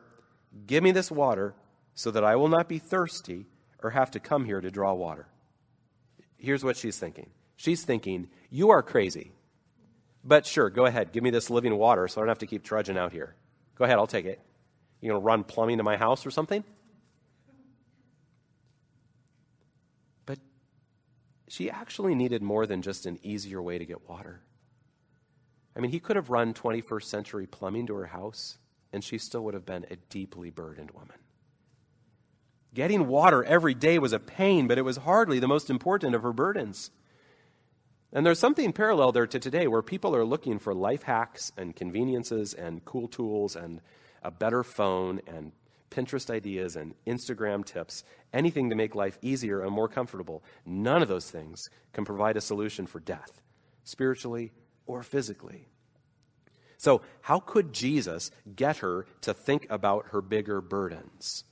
give 0.66 0.82
me 0.82 0.90
this 0.90 1.12
water 1.12 1.54
so 2.00 2.12
that 2.12 2.24
I 2.24 2.38
will 2.38 2.48
not 2.48 2.70
be 2.70 2.80
thirsty 2.80 3.46
or 3.84 3.90
have 3.90 4.12
to 4.12 4.22
come 4.22 4.46
here 4.46 4.62
to 4.62 4.72
draw 4.72 4.94
water. 4.94 5.28
Here's 6.38 6.64
what 6.64 6.78
she's 6.78 6.98
thinking. 6.98 7.30
She's 7.58 7.84
thinking, 7.84 8.30
You 8.50 8.70
are 8.70 8.82
crazy. 8.82 9.34
But 10.24 10.46
sure, 10.46 10.70
go 10.70 10.86
ahead. 10.86 11.12
Give 11.12 11.24
me 11.24 11.30
this 11.30 11.50
living 11.50 11.78
water 11.78 12.08
so 12.08 12.22
I 12.22 12.22
don't 12.22 12.30
have 12.30 12.40
to 12.40 12.48
keep 12.48 12.64
trudging 12.64 12.98
out 12.98 13.12
here. 13.12 13.36
Go 13.76 13.84
ahead, 13.84 13.98
I'll 13.98 14.08
take 14.08 14.24
it. 14.24 14.40
You 15.02 15.12
to 15.12 15.20
run 15.20 15.44
plumbing 15.44 15.80
to 15.80 15.84
my 15.84 15.98
house 15.98 16.26
or 16.26 16.32
something? 16.32 16.64
But 20.26 20.40
she 21.50 21.70
actually 21.70 22.16
needed 22.16 22.42
more 22.42 22.66
than 22.66 22.82
just 22.82 23.08
an 23.08 23.20
easier 23.24 23.62
way 23.62 23.78
to 23.78 23.86
get 23.86 24.08
water. 24.08 24.40
I 25.76 25.82
mean, 25.82 25.92
he 25.92 26.00
could 26.00 26.16
have 26.16 26.30
run 26.30 26.54
21st 26.54 27.04
century 27.04 27.46
plumbing 27.46 27.88
to 27.88 27.96
her 27.96 28.08
house, 28.08 28.58
and 28.94 29.04
she 29.04 29.18
still 29.18 29.44
would 29.44 29.54
have 29.54 29.66
been 29.66 29.86
a 29.92 29.98
deeply 30.10 30.50
burdened 30.50 30.92
woman. 30.92 31.18
Getting 32.74 33.08
water 33.08 33.44
every 33.44 33.74
day 33.74 33.98
was 34.00 34.14
a 34.14 34.20
pain, 34.20 34.68
but 34.68 34.78
it 34.78 34.84
was 34.84 34.98
hardly 34.98 35.40
the 35.40 35.48
most 35.48 35.70
important 35.70 36.16
of 36.16 36.24
her 36.24 36.34
burdens. 36.34 36.92
And 38.12 38.26
there's 38.26 38.40
something 38.40 38.74
parallel 38.74 39.12
there 39.12 39.28
to 39.28 39.40
today 39.40 39.68
where 39.68 39.82
people 39.82 40.16
are 40.16 40.26
looking 40.26 40.60
for 40.60 40.74
life 40.74 41.04
hacks 41.04 41.52
and 41.58 41.76
conveniences 41.76 42.54
and 42.54 42.84
cool 42.86 43.08
tools 43.08 43.56
and 43.56 43.82
a 44.24 44.32
better 44.32 44.64
phone 44.64 45.22
and 45.28 45.52
Pinterest 45.90 46.30
ideas 46.30 46.76
and 46.76 46.94
Instagram 47.08 47.66
tips, 47.66 48.04
anything 48.32 48.70
to 48.70 48.76
make 48.76 48.94
life 48.94 49.18
easier 49.22 49.62
and 49.62 49.72
more 49.72 49.88
comfortable. 49.88 50.44
None 50.66 51.02
of 51.02 51.08
those 51.08 51.30
things 51.30 51.70
can 51.94 52.06
provide 52.06 52.38
a 52.38 52.42
solution 52.42 52.86
for 52.86 53.00
death, 53.00 53.42
spiritually 53.84 54.52
or 54.86 55.02
physically. 55.02 55.68
So, 56.78 57.02
how 57.22 57.40
could 57.40 57.74
Jesus 57.74 58.32
get 58.56 58.78
her 58.78 59.06
to 59.22 59.34
think 59.34 59.68
about 59.70 60.08
her 60.12 60.22
bigger 60.22 60.62
burdens? 60.62 61.44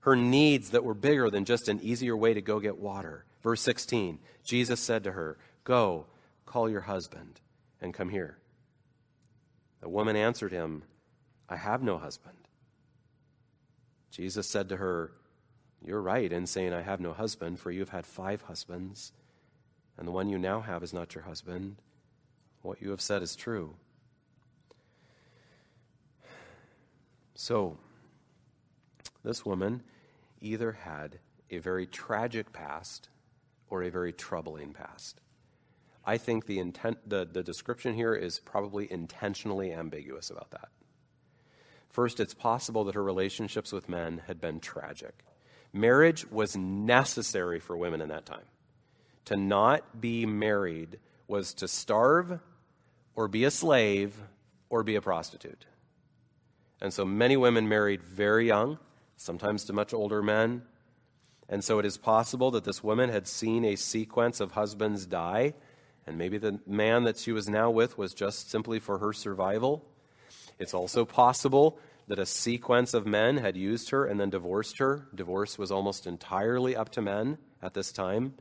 Her 0.00 0.16
needs 0.16 0.70
that 0.70 0.84
were 0.84 0.94
bigger 0.94 1.30
than 1.30 1.44
just 1.44 1.68
an 1.68 1.80
easier 1.82 2.16
way 2.16 2.34
to 2.34 2.40
go 2.40 2.58
get 2.58 2.78
water. 2.78 3.24
Verse 3.42 3.60
16 3.62 4.18
Jesus 4.44 4.80
said 4.80 5.04
to 5.04 5.12
her, 5.12 5.36
Go, 5.64 6.06
call 6.46 6.68
your 6.68 6.80
husband, 6.80 7.40
and 7.80 7.94
come 7.94 8.08
here. 8.08 8.38
The 9.80 9.88
woman 9.88 10.16
answered 10.16 10.52
him, 10.52 10.82
I 11.48 11.56
have 11.56 11.82
no 11.82 11.98
husband. 11.98 12.36
Jesus 14.10 14.46
said 14.46 14.68
to 14.70 14.76
her, 14.76 15.12
You're 15.84 16.00
right 16.00 16.32
in 16.32 16.46
saying, 16.46 16.72
I 16.72 16.82
have 16.82 17.00
no 17.00 17.12
husband, 17.12 17.60
for 17.60 17.70
you 17.70 17.80
have 17.80 17.90
had 17.90 18.06
five 18.06 18.42
husbands, 18.42 19.12
and 19.96 20.08
the 20.08 20.12
one 20.12 20.28
you 20.28 20.38
now 20.38 20.60
have 20.60 20.82
is 20.82 20.92
not 20.92 21.14
your 21.14 21.24
husband. 21.24 21.76
What 22.62 22.82
you 22.82 22.90
have 22.90 23.00
said 23.00 23.22
is 23.22 23.36
true. 23.36 23.74
So, 27.34 27.78
this 29.22 29.44
woman 29.44 29.82
either 30.40 30.72
had 30.72 31.18
a 31.50 31.58
very 31.58 31.86
tragic 31.86 32.52
past 32.52 33.08
or 33.68 33.82
a 33.82 33.90
very 33.90 34.12
troubling 34.12 34.72
past. 34.72 35.20
I 36.04 36.16
think 36.16 36.46
the, 36.46 36.58
intent, 36.58 37.08
the, 37.08 37.28
the 37.30 37.42
description 37.42 37.94
here 37.94 38.14
is 38.14 38.38
probably 38.38 38.90
intentionally 38.90 39.72
ambiguous 39.72 40.30
about 40.30 40.50
that. 40.52 40.68
First, 41.90 42.20
it's 42.20 42.34
possible 42.34 42.84
that 42.84 42.94
her 42.94 43.02
relationships 43.02 43.72
with 43.72 43.88
men 43.88 44.22
had 44.26 44.40
been 44.40 44.60
tragic. 44.60 45.24
Marriage 45.72 46.28
was 46.30 46.56
necessary 46.56 47.60
for 47.60 47.76
women 47.76 48.00
in 48.00 48.08
that 48.08 48.26
time. 48.26 48.44
To 49.26 49.36
not 49.36 50.00
be 50.00 50.24
married 50.26 50.98
was 51.28 51.54
to 51.54 51.68
starve 51.68 52.40
or 53.14 53.28
be 53.28 53.44
a 53.44 53.50
slave 53.50 54.16
or 54.68 54.82
be 54.82 54.96
a 54.96 55.00
prostitute. 55.00 55.66
And 56.80 56.92
so 56.92 57.04
many 57.04 57.36
women 57.36 57.68
married 57.68 58.02
very 58.02 58.46
young, 58.46 58.78
sometimes 59.20 59.64
to 59.64 59.72
much 59.74 59.92
older 59.92 60.22
men. 60.22 60.62
And 61.46 61.62
so 61.62 61.78
it 61.78 61.84
is 61.84 61.98
possible 61.98 62.50
that 62.52 62.64
this 62.64 62.82
woman 62.82 63.10
had 63.10 63.28
seen 63.28 63.66
a 63.66 63.76
sequence 63.76 64.40
of 64.40 64.52
husbands 64.52 65.04
die, 65.04 65.52
and 66.06 66.16
maybe 66.16 66.38
the 66.38 66.58
man 66.66 67.04
that 67.04 67.18
she 67.18 67.30
was 67.30 67.46
now 67.46 67.70
with 67.70 67.98
was 67.98 68.14
just 68.14 68.50
simply 68.50 68.78
for 68.78 68.96
her 68.98 69.12
survival. 69.12 69.84
It's 70.58 70.72
also 70.72 71.04
possible 71.04 71.78
that 72.08 72.18
a 72.18 72.24
sequence 72.24 72.94
of 72.94 73.06
men 73.06 73.36
had 73.36 73.58
used 73.58 73.90
her 73.90 74.06
and 74.06 74.18
then 74.18 74.30
divorced 74.30 74.78
her. 74.78 75.06
Divorce 75.14 75.58
was 75.58 75.70
almost 75.70 76.06
entirely 76.06 76.74
up 76.74 76.88
to 76.92 77.02
men 77.02 77.36
at 77.62 77.74
this 77.74 77.92
time. 77.92 78.34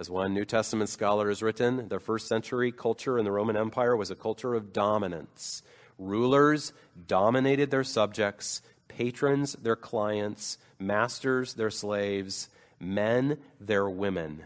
As 0.00 0.10
one 0.10 0.34
New 0.34 0.44
Testament 0.44 0.90
scholar 0.90 1.28
has 1.28 1.44
written, 1.44 1.88
the 1.88 2.00
first 2.00 2.26
century 2.26 2.72
culture 2.72 3.18
in 3.18 3.24
the 3.24 3.30
Roman 3.30 3.56
Empire 3.56 3.96
was 3.96 4.10
a 4.10 4.16
culture 4.16 4.54
of 4.54 4.72
dominance. 4.72 5.62
Rulers 5.96 6.72
dominated 7.06 7.70
their 7.70 7.84
subjects, 7.84 8.62
patrons 8.96 9.54
their 9.54 9.76
clients, 9.76 10.58
masters 10.78 11.54
their 11.54 11.70
slaves, 11.70 12.48
men 12.78 13.38
their 13.60 13.88
women. 13.88 14.44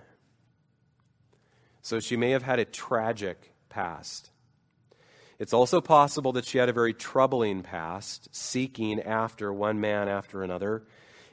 So 1.83 2.01
she 2.01 2.17
may 2.17 2.31
have 2.31 2.43
had 2.43 2.59
a 2.59 2.65
tragic 2.65 3.53
past. 3.69 4.31
It's 5.39 5.53
also 5.53 5.81
possible 5.81 6.33
that 6.33 6.47
she 6.47 6.59
had 6.59 6.69
a 6.69 6.73
very 6.73 6.95
troubling 6.95 7.63
past, 7.63 8.29
seeking 8.35 9.01
after 9.01 9.53
one 9.53 9.81
man 9.81 10.09
after 10.09 10.43
another. 10.43 10.85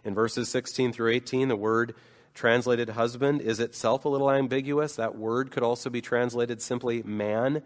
In 0.04 0.14
verses 0.14 0.50
16 0.50 0.92
through 0.92 1.12
18, 1.12 1.48
the 1.48 1.56
word 1.56 1.96
translated 2.34 2.90
husband 2.90 3.42
is 3.42 3.60
itself 3.60 4.06
a 4.06 4.10
little 4.10 4.30
ambiguous. 4.30 4.96
That 4.96 5.16
word 5.16 5.52
could 5.52 5.64
also 5.64 5.90
be 5.90 6.02
translated 6.02 6.62
simply 6.62 7.02
man. 7.04 7.64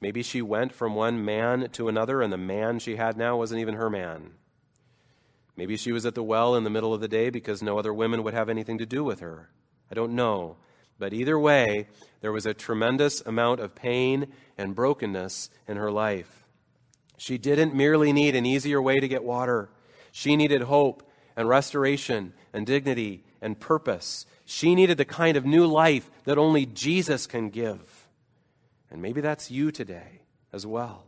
Maybe 0.00 0.22
she 0.22 0.42
went 0.42 0.72
from 0.72 0.94
one 0.94 1.24
man 1.24 1.70
to 1.72 1.88
another, 1.88 2.20
and 2.20 2.32
the 2.32 2.38
man 2.38 2.80
she 2.80 2.96
had 2.96 3.16
now 3.16 3.36
wasn't 3.36 3.60
even 3.60 3.74
her 3.74 3.88
man. 3.88 4.32
Maybe 5.56 5.76
she 5.76 5.92
was 5.92 6.04
at 6.04 6.14
the 6.14 6.22
well 6.22 6.54
in 6.54 6.64
the 6.64 6.70
middle 6.70 6.92
of 6.92 7.00
the 7.00 7.08
day 7.08 7.30
because 7.30 7.62
no 7.62 7.78
other 7.78 7.94
women 7.94 8.22
would 8.22 8.34
have 8.34 8.48
anything 8.48 8.78
to 8.78 8.86
do 8.86 9.02
with 9.02 9.20
her. 9.20 9.50
I 9.90 9.94
don't 9.94 10.14
know. 10.14 10.56
But 10.98 11.12
either 11.12 11.38
way, 11.38 11.88
there 12.20 12.32
was 12.32 12.46
a 12.46 12.54
tremendous 12.54 13.20
amount 13.22 13.60
of 13.60 13.74
pain 13.74 14.28
and 14.56 14.74
brokenness 14.74 15.50
in 15.66 15.76
her 15.76 15.90
life. 15.90 16.44
She 17.18 17.38
didn't 17.38 17.74
merely 17.74 18.12
need 18.12 18.34
an 18.34 18.46
easier 18.46 18.80
way 18.80 18.96
to 18.96 19.08
get 19.08 19.24
water, 19.24 19.70
she 20.12 20.36
needed 20.36 20.62
hope 20.62 21.02
and 21.36 21.48
restoration 21.48 22.32
and 22.52 22.66
dignity 22.66 23.24
and 23.42 23.60
purpose. 23.60 24.24
She 24.46 24.74
needed 24.74 24.96
the 24.96 25.04
kind 25.04 25.36
of 25.36 25.44
new 25.44 25.66
life 25.66 26.10
that 26.24 26.38
only 26.38 26.64
Jesus 26.64 27.26
can 27.26 27.50
give. 27.50 28.08
And 28.90 29.02
maybe 29.02 29.20
that's 29.20 29.50
you 29.50 29.70
today 29.70 30.22
as 30.52 30.66
well. 30.66 31.05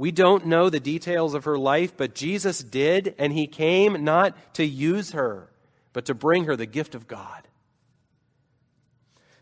We 0.00 0.12
don't 0.12 0.46
know 0.46 0.70
the 0.70 0.80
details 0.80 1.34
of 1.34 1.44
her 1.44 1.58
life, 1.58 1.94
but 1.94 2.14
Jesus 2.14 2.60
did, 2.60 3.14
and 3.18 3.34
he 3.34 3.46
came 3.46 4.02
not 4.02 4.54
to 4.54 4.64
use 4.64 5.10
her, 5.10 5.50
but 5.92 6.06
to 6.06 6.14
bring 6.14 6.44
her 6.44 6.56
the 6.56 6.64
gift 6.64 6.94
of 6.94 7.06
God. 7.06 7.46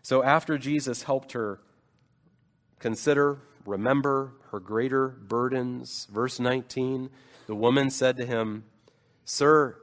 So 0.03 0.25
after 0.25 0.59
Jesus 0.59 1.05
helped 1.05 1.31
her 1.31 1.61
consider, 2.81 3.39
remember 3.67 4.33
her 4.51 4.59
greater 4.59 5.07
burdens, 5.07 6.09
verse 6.11 6.41
19, 6.41 7.09
the 7.47 7.55
woman 7.55 7.89
said 7.89 8.17
to 8.17 8.27
him, 8.27 8.65
Sir, 9.25 9.77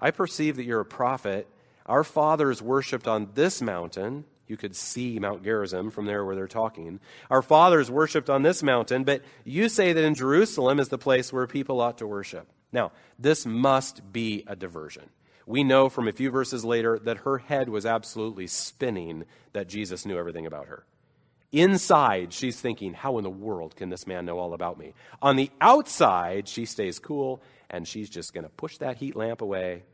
I 0.00 0.10
perceive 0.10 0.56
that 0.56 0.64
you're 0.64 0.80
a 0.80 0.86
prophet. 0.86 1.46
Our 1.84 2.02
fathers 2.02 2.62
worshipped 2.62 3.06
on 3.06 3.32
this 3.34 3.60
mountain. 3.60 4.24
You 4.48 4.56
could 4.56 4.74
see 4.74 5.18
Mount 5.18 5.44
Gerizim 5.44 5.90
from 5.90 6.06
there 6.06 6.24
where 6.24 6.34
they're 6.34 6.48
talking. 6.48 7.00
Our 7.30 7.42
fathers 7.42 7.90
worshipped 7.90 8.30
on 8.30 8.42
this 8.42 8.62
mountain, 8.62 9.04
but 9.04 9.22
you 9.44 9.68
say 9.68 9.92
that 9.92 10.04
in 10.04 10.14
Jerusalem 10.14 10.80
is 10.80 10.88
the 10.88 10.98
place 10.98 11.32
where 11.32 11.46
people 11.46 11.80
ought 11.80 11.98
to 11.98 12.06
worship. 12.06 12.48
Now, 12.72 12.92
this 13.18 13.46
must 13.46 14.12
be 14.12 14.44
a 14.46 14.56
diversion. 14.56 15.10
We 15.46 15.64
know 15.64 15.88
from 15.88 16.08
a 16.08 16.12
few 16.12 16.30
verses 16.30 16.64
later 16.64 16.98
that 17.04 17.18
her 17.18 17.38
head 17.38 17.68
was 17.68 17.86
absolutely 17.86 18.46
spinning 18.46 19.24
that 19.54 19.68
Jesus 19.68 20.04
knew 20.04 20.18
everything 20.18 20.46
about 20.46 20.66
her. 20.66 20.84
Inside, 21.50 22.34
she's 22.34 22.60
thinking, 22.60 22.92
How 22.92 23.16
in 23.16 23.24
the 23.24 23.30
world 23.30 23.74
can 23.74 23.88
this 23.88 24.06
man 24.06 24.26
know 24.26 24.38
all 24.38 24.52
about 24.52 24.78
me? 24.78 24.92
On 25.22 25.36
the 25.36 25.50
outside, 25.60 26.46
she 26.48 26.66
stays 26.66 26.98
cool 26.98 27.42
and 27.70 27.88
she's 27.88 28.10
just 28.10 28.34
going 28.34 28.44
to 28.44 28.50
push 28.50 28.76
that 28.78 28.98
heat 28.98 29.16
lamp 29.16 29.40
away. 29.40 29.84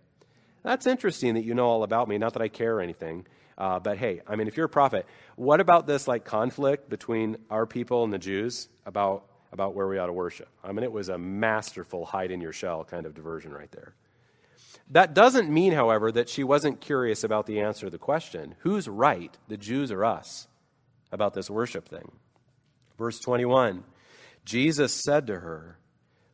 That's 0.65 0.87
interesting 0.87 1.35
that 1.35 1.45
you 1.45 1.55
know 1.55 1.67
all 1.67 1.85
about 1.85 2.09
me. 2.09 2.19
Not 2.19 2.33
that 2.33 2.43
I 2.43 2.49
care 2.49 2.77
or 2.77 2.81
anything. 2.81 3.27
Uh, 3.57 3.79
but 3.79 3.99
hey, 3.99 4.21
I 4.27 4.37
mean, 4.37 4.49
if 4.49 4.57
you're 4.57 4.67
a 4.67 4.71
prophet, 4.71 5.07
what 5.37 5.61
about 5.61 5.87
this 5.87 6.09
like 6.09 6.25
conflict 6.25 6.89
between 6.89 7.37
our 7.51 7.67
people 7.67 8.05
and 8.05 8.13
the 8.13 8.19
Jews 8.19 8.69
about, 8.85 9.25
about 9.53 9.75
where 9.75 9.87
we 9.87 9.99
ought 9.99 10.07
to 10.07 10.13
worship? 10.13 10.49
I 10.63 10.73
mean, 10.73 10.83
it 10.85 10.93
was 10.93 11.09
a 11.09 11.19
masterful 11.19 12.05
hide 12.05 12.31
in 12.31 12.41
your 12.41 12.53
shell 12.53 12.85
kind 12.85 13.07
of 13.07 13.15
diversion 13.15 13.53
right 13.53 13.71
there. 13.71 13.95
That 14.91 15.15
doesn't 15.15 15.51
mean, 15.51 15.73
however, 15.73 16.13
that 16.13 16.29
she 16.29 16.45
wasn't 16.45 16.81
curious 16.81 17.25
about 17.25 17.47
the 17.47 17.61
answer 17.61 17.87
to 17.87 17.91
the 17.91 17.99
question 17.99 18.55
who's 18.61 18.89
right, 18.89 19.37
the 19.49 19.57
Jews 19.57 19.91
or 19.91 20.05
us? 20.05 20.49
about 21.15 21.33
this 21.33 21.49
worship 21.49 21.89
thing. 21.89 22.11
Verse 22.99 23.19
21 23.21 23.85
Jesus 24.45 24.93
said 24.93 25.27
to 25.29 25.41
her, 25.41 25.79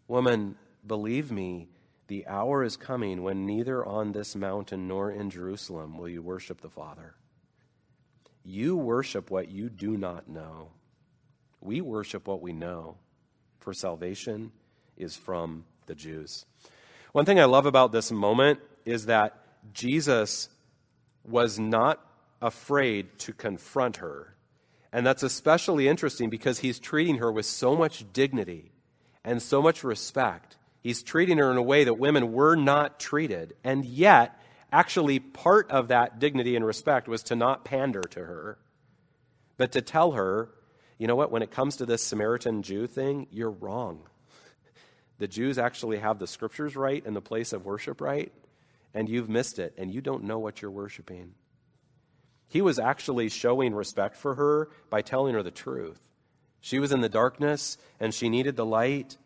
Woman, 0.09 0.57
believe 0.85 1.31
me, 1.31 1.69
the 2.11 2.27
hour 2.27 2.65
is 2.65 2.77
coming 2.77 3.23
when 3.23 3.47
neither 3.47 3.87
on 3.87 4.11
this 4.11 4.35
mountain 4.35 4.89
nor 4.89 5.11
in 5.11 5.31
Jerusalem 5.31 5.97
will 5.97 6.09
you 6.09 6.21
worship 6.21 6.61
the 6.61 6.69
Father. 6.69 7.15
You 8.45 8.77
worship 8.77 9.31
what 9.31 9.49
you 9.49 9.71
do 9.71 9.97
not 9.97 10.29
know. 10.29 10.73
We 11.61 11.81
worship 11.81 12.27
what 12.27 12.43
we 12.43 12.53
know, 12.53 12.97
for 13.61 13.73
salvation 13.73 14.51
is 14.97 15.17
from 15.17 15.65
the 15.87 15.95
Jews. 15.95 16.45
One 17.13 17.25
thing 17.25 17.39
I 17.39 17.45
love 17.45 17.65
about 17.65 17.93
this 17.93 18.11
moment 18.11 18.59
is 18.85 19.07
that 19.07 19.39
Jesus 19.73 20.49
was 21.25 21.59
not 21.59 22.05
afraid 22.43 23.19
to 23.21 23.33
confront 23.33 23.99
her 23.99 24.35
and 24.93 25.07
that's 25.07 25.23
especially 25.23 25.87
interesting 25.87 26.31
because 26.31 26.59
he's 26.59 26.79
treating 26.79 27.19
her 27.19 27.31
with 27.31 27.47
so 27.47 27.77
much 27.77 28.05
dignity 28.13 28.73
and 29.25 29.41
so 29.41 29.63
much 29.63 29.85
respect. 29.85 30.57
He's 30.81 31.03
treating 31.03 31.39
her 31.39 31.51
in 31.51 31.57
a 31.57 31.63
way 31.63 31.85
that 31.85 31.95
women 31.95 32.33
were 32.33 32.57
not 32.57 32.99
treated. 32.99 33.55
And 33.63 33.85
yet, 33.85 34.41
actually, 34.73 35.19
part 35.19 35.71
of 35.71 35.89
that 35.89 36.19
dignity 36.19 36.57
and 36.57 36.65
respect 36.65 37.09
was 37.09 37.23
to 37.25 37.37
not 37.37 37.65
pander 37.65 38.03
to 38.03 38.21
her, 38.21 38.59
but 39.57 39.73
to 39.73 39.83
tell 39.83 40.13
her, 40.13 40.51
you 40.99 41.07
know 41.07 41.17
what, 41.17 41.31
when 41.31 41.43
it 41.43 41.51
comes 41.51 41.77
to 41.77 41.87
this 41.87 42.03
Samaritan 42.03 42.63
Jew 42.63 42.87
thing, 42.87 43.27
you're 43.31 43.51
wrong. 43.51 44.03
The 45.19 45.29
Jews 45.29 45.59
actually 45.59 45.99
have 45.99 46.19
the 46.19 46.27
scriptures 46.27 46.77
right 46.77 47.05
and 47.05 47.15
the 47.15 47.21
place 47.21 47.53
of 47.53 47.67
worship 47.67 48.01
right, 48.01 48.33
and 48.95 49.09
you've 49.09 49.29
missed 49.29 49.59
it, 49.59 49.75
and 49.77 49.93
you 49.93 50.01
don't 50.01 50.25
know 50.25 50.39
what 50.39 50.63
you're 50.63 50.71
worshiping. 50.71 51.35
He 52.51 52.63
was 52.63 52.81
actually 52.81 53.29
showing 53.29 53.75
respect 53.75 54.17
for 54.17 54.35
her 54.35 54.71
by 54.91 55.03
telling 55.03 55.35
her 55.35 55.43
the 55.43 55.53
truth. 55.53 56.01
She 56.61 56.81
was 56.81 56.91
in 56.91 57.01
the 57.01 57.09
darkness 57.09 57.79
and 58.01 58.13
she 58.13 58.29
needed 58.29 58.57
the 58.57 58.67
light. 58.67 59.17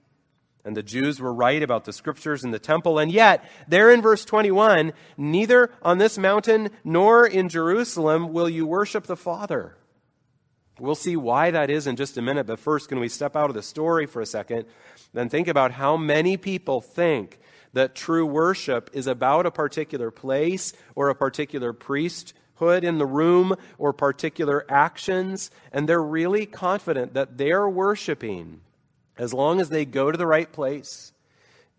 And 0.64 0.76
the 0.76 0.82
Jews 0.82 1.20
were 1.20 1.32
right 1.32 1.62
about 1.62 1.84
the 1.84 1.92
scriptures 1.92 2.42
in 2.42 2.50
the 2.50 2.58
temple. 2.58 2.98
And 2.98 3.12
yet, 3.12 3.44
there 3.68 3.92
in 3.92 4.00
verse 4.00 4.24
21, 4.24 4.92
neither 5.16 5.70
on 5.82 5.98
this 5.98 6.16
mountain 6.16 6.70
nor 6.82 7.26
in 7.26 7.48
Jerusalem 7.50 8.32
will 8.32 8.48
you 8.48 8.66
worship 8.66 9.04
the 9.04 9.16
Father. 9.16 9.76
We'll 10.80 10.94
see 10.94 11.16
why 11.16 11.50
that 11.50 11.70
is 11.70 11.86
in 11.86 11.96
just 11.96 12.16
a 12.16 12.22
minute, 12.22 12.46
but 12.46 12.58
first, 12.58 12.88
can 12.88 12.98
we 12.98 13.08
step 13.08 13.36
out 13.36 13.48
of 13.48 13.54
the 13.54 13.62
story 13.62 14.06
for 14.06 14.20
a 14.20 14.26
second? 14.26 14.64
Then 15.12 15.28
think 15.28 15.46
about 15.46 15.72
how 15.72 15.96
many 15.96 16.36
people 16.36 16.80
think 16.80 17.38
that 17.74 17.94
true 17.94 18.26
worship 18.26 18.90
is 18.92 19.06
about 19.06 19.46
a 19.46 19.50
particular 19.50 20.10
place 20.10 20.72
or 20.94 21.10
a 21.10 21.14
particular 21.14 21.72
priest 21.72 22.34
hood 22.56 22.84
in 22.84 22.98
the 22.98 23.06
room 23.06 23.54
or 23.78 23.92
particular 23.92 24.64
actions, 24.68 25.50
and 25.72 25.88
they're 25.88 26.02
really 26.02 26.46
confident 26.46 27.14
that 27.14 27.36
they're 27.36 27.68
worshiping 27.68 28.60
as 29.16 29.32
long 29.32 29.60
as 29.60 29.68
they 29.68 29.84
go 29.84 30.10
to 30.10 30.18
the 30.18 30.26
right 30.26 30.50
place, 30.50 31.12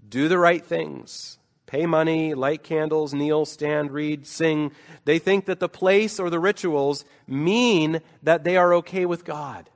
do 0.07 0.27
the 0.27 0.37
right 0.37 0.63
things, 0.63 1.37
pay 1.65 1.85
money, 1.85 2.33
light 2.33 2.63
candles, 2.63 3.13
kneel, 3.13 3.45
stand, 3.45 3.91
read, 3.91 4.25
sing. 4.25 4.71
They 5.05 5.19
think 5.19 5.45
that 5.45 5.59
the 5.59 5.69
place 5.69 6.19
or 6.19 6.29
the 6.29 6.39
rituals 6.39 7.05
mean 7.27 8.01
that 8.23 8.43
they 8.43 8.57
are 8.57 8.73
okay 8.75 9.05
with 9.05 9.25
God. 9.25 9.69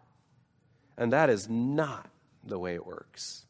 And 0.97 1.11
that 1.13 1.29
is 1.29 1.49
not 1.49 2.09
the 2.43 2.59
way 2.59 2.75
it 2.75 2.85
works. 2.85 3.45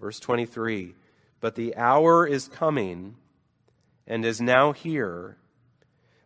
Verse 0.00 0.20
23 0.20 0.94
But 1.40 1.54
the 1.54 1.76
hour 1.76 2.26
is 2.26 2.48
coming 2.48 3.16
and 4.06 4.24
is 4.24 4.40
now 4.40 4.72
here 4.72 5.36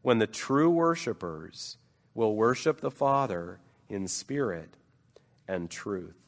when 0.02 0.18
the 0.18 0.26
true 0.26 0.70
worshipers 0.70 1.78
will 2.14 2.34
worship 2.34 2.80
the 2.80 2.90
Father 2.90 3.58
in 3.88 4.06
spirit 4.06 4.76
and 5.48 5.70
truth. 5.70 6.23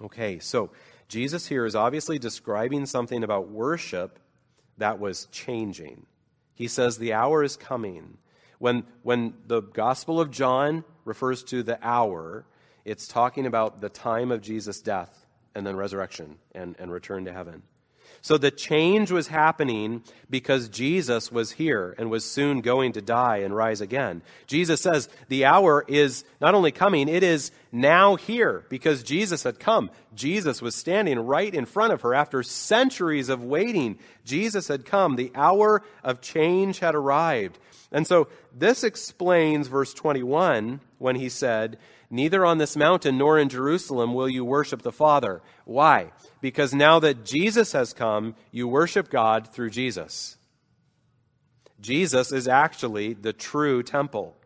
Okay, 0.00 0.38
so 0.38 0.70
Jesus 1.08 1.46
here 1.46 1.64
is 1.64 1.74
obviously 1.74 2.18
describing 2.18 2.86
something 2.86 3.24
about 3.24 3.48
worship 3.48 4.18
that 4.78 4.98
was 4.98 5.26
changing. 5.32 6.06
He 6.54 6.68
says 6.68 6.98
the 6.98 7.12
hour 7.12 7.42
is 7.42 7.56
coming. 7.56 8.18
When, 8.58 8.84
when 9.02 9.34
the 9.46 9.60
Gospel 9.60 10.20
of 10.20 10.30
John 10.30 10.84
refers 11.04 11.42
to 11.44 11.62
the 11.62 11.78
hour, 11.86 12.46
it's 12.84 13.08
talking 13.08 13.46
about 13.46 13.80
the 13.80 13.88
time 13.88 14.30
of 14.30 14.40
Jesus' 14.40 14.80
death 14.80 15.26
and 15.54 15.66
then 15.66 15.76
resurrection 15.76 16.36
and, 16.54 16.76
and 16.78 16.92
return 16.92 17.24
to 17.24 17.32
heaven. 17.32 17.62
So 18.22 18.38
the 18.38 18.50
change 18.50 19.10
was 19.10 19.28
happening 19.28 20.02
because 20.28 20.68
Jesus 20.68 21.30
was 21.30 21.52
here 21.52 21.94
and 21.98 22.10
was 22.10 22.24
soon 22.24 22.60
going 22.60 22.92
to 22.92 23.00
die 23.00 23.38
and 23.38 23.54
rise 23.54 23.80
again. 23.80 24.22
Jesus 24.46 24.80
says 24.80 25.08
the 25.28 25.44
hour 25.44 25.84
is 25.86 26.24
not 26.40 26.54
only 26.54 26.72
coming, 26.72 27.08
it 27.08 27.22
is 27.22 27.52
now 27.70 28.16
here 28.16 28.64
because 28.68 29.02
Jesus 29.02 29.42
had 29.44 29.60
come. 29.60 29.90
Jesus 30.14 30.60
was 30.60 30.74
standing 30.74 31.18
right 31.18 31.54
in 31.54 31.66
front 31.66 31.92
of 31.92 32.02
her 32.02 32.14
after 32.14 32.42
centuries 32.42 33.28
of 33.28 33.44
waiting. 33.44 33.98
Jesus 34.24 34.68
had 34.68 34.84
come. 34.84 35.16
The 35.16 35.32
hour 35.34 35.82
of 36.02 36.20
change 36.20 36.80
had 36.80 36.94
arrived. 36.94 37.58
And 37.92 38.06
so 38.06 38.28
this 38.56 38.82
explains 38.82 39.68
verse 39.68 39.94
21 39.94 40.80
when 40.98 41.16
he 41.16 41.28
said, 41.28 41.78
Neither 42.08 42.46
on 42.46 42.58
this 42.58 42.76
mountain 42.76 43.18
nor 43.18 43.38
in 43.38 43.48
Jerusalem 43.48 44.14
will 44.14 44.28
you 44.28 44.44
worship 44.44 44.82
the 44.82 44.92
Father. 44.92 45.42
Why? 45.64 46.12
Because 46.40 46.72
now 46.72 46.98
that 47.00 47.24
Jesus 47.24 47.72
has 47.72 47.92
come, 47.92 48.36
you 48.52 48.68
worship 48.68 49.10
God 49.10 49.48
through 49.48 49.70
Jesus. 49.70 50.36
Jesus 51.80 52.32
is 52.32 52.46
actually 52.46 53.12
the 53.12 53.32
true 53.32 53.82
temple. 53.82 54.36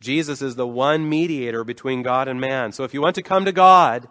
Jesus 0.00 0.40
is 0.40 0.54
the 0.54 0.66
one 0.66 1.08
mediator 1.08 1.64
between 1.64 2.02
God 2.02 2.28
and 2.28 2.40
man. 2.40 2.72
So 2.72 2.84
if 2.84 2.94
you 2.94 3.02
want 3.02 3.16
to 3.16 3.22
come 3.22 3.44
to 3.44 3.52
God, 3.52 4.08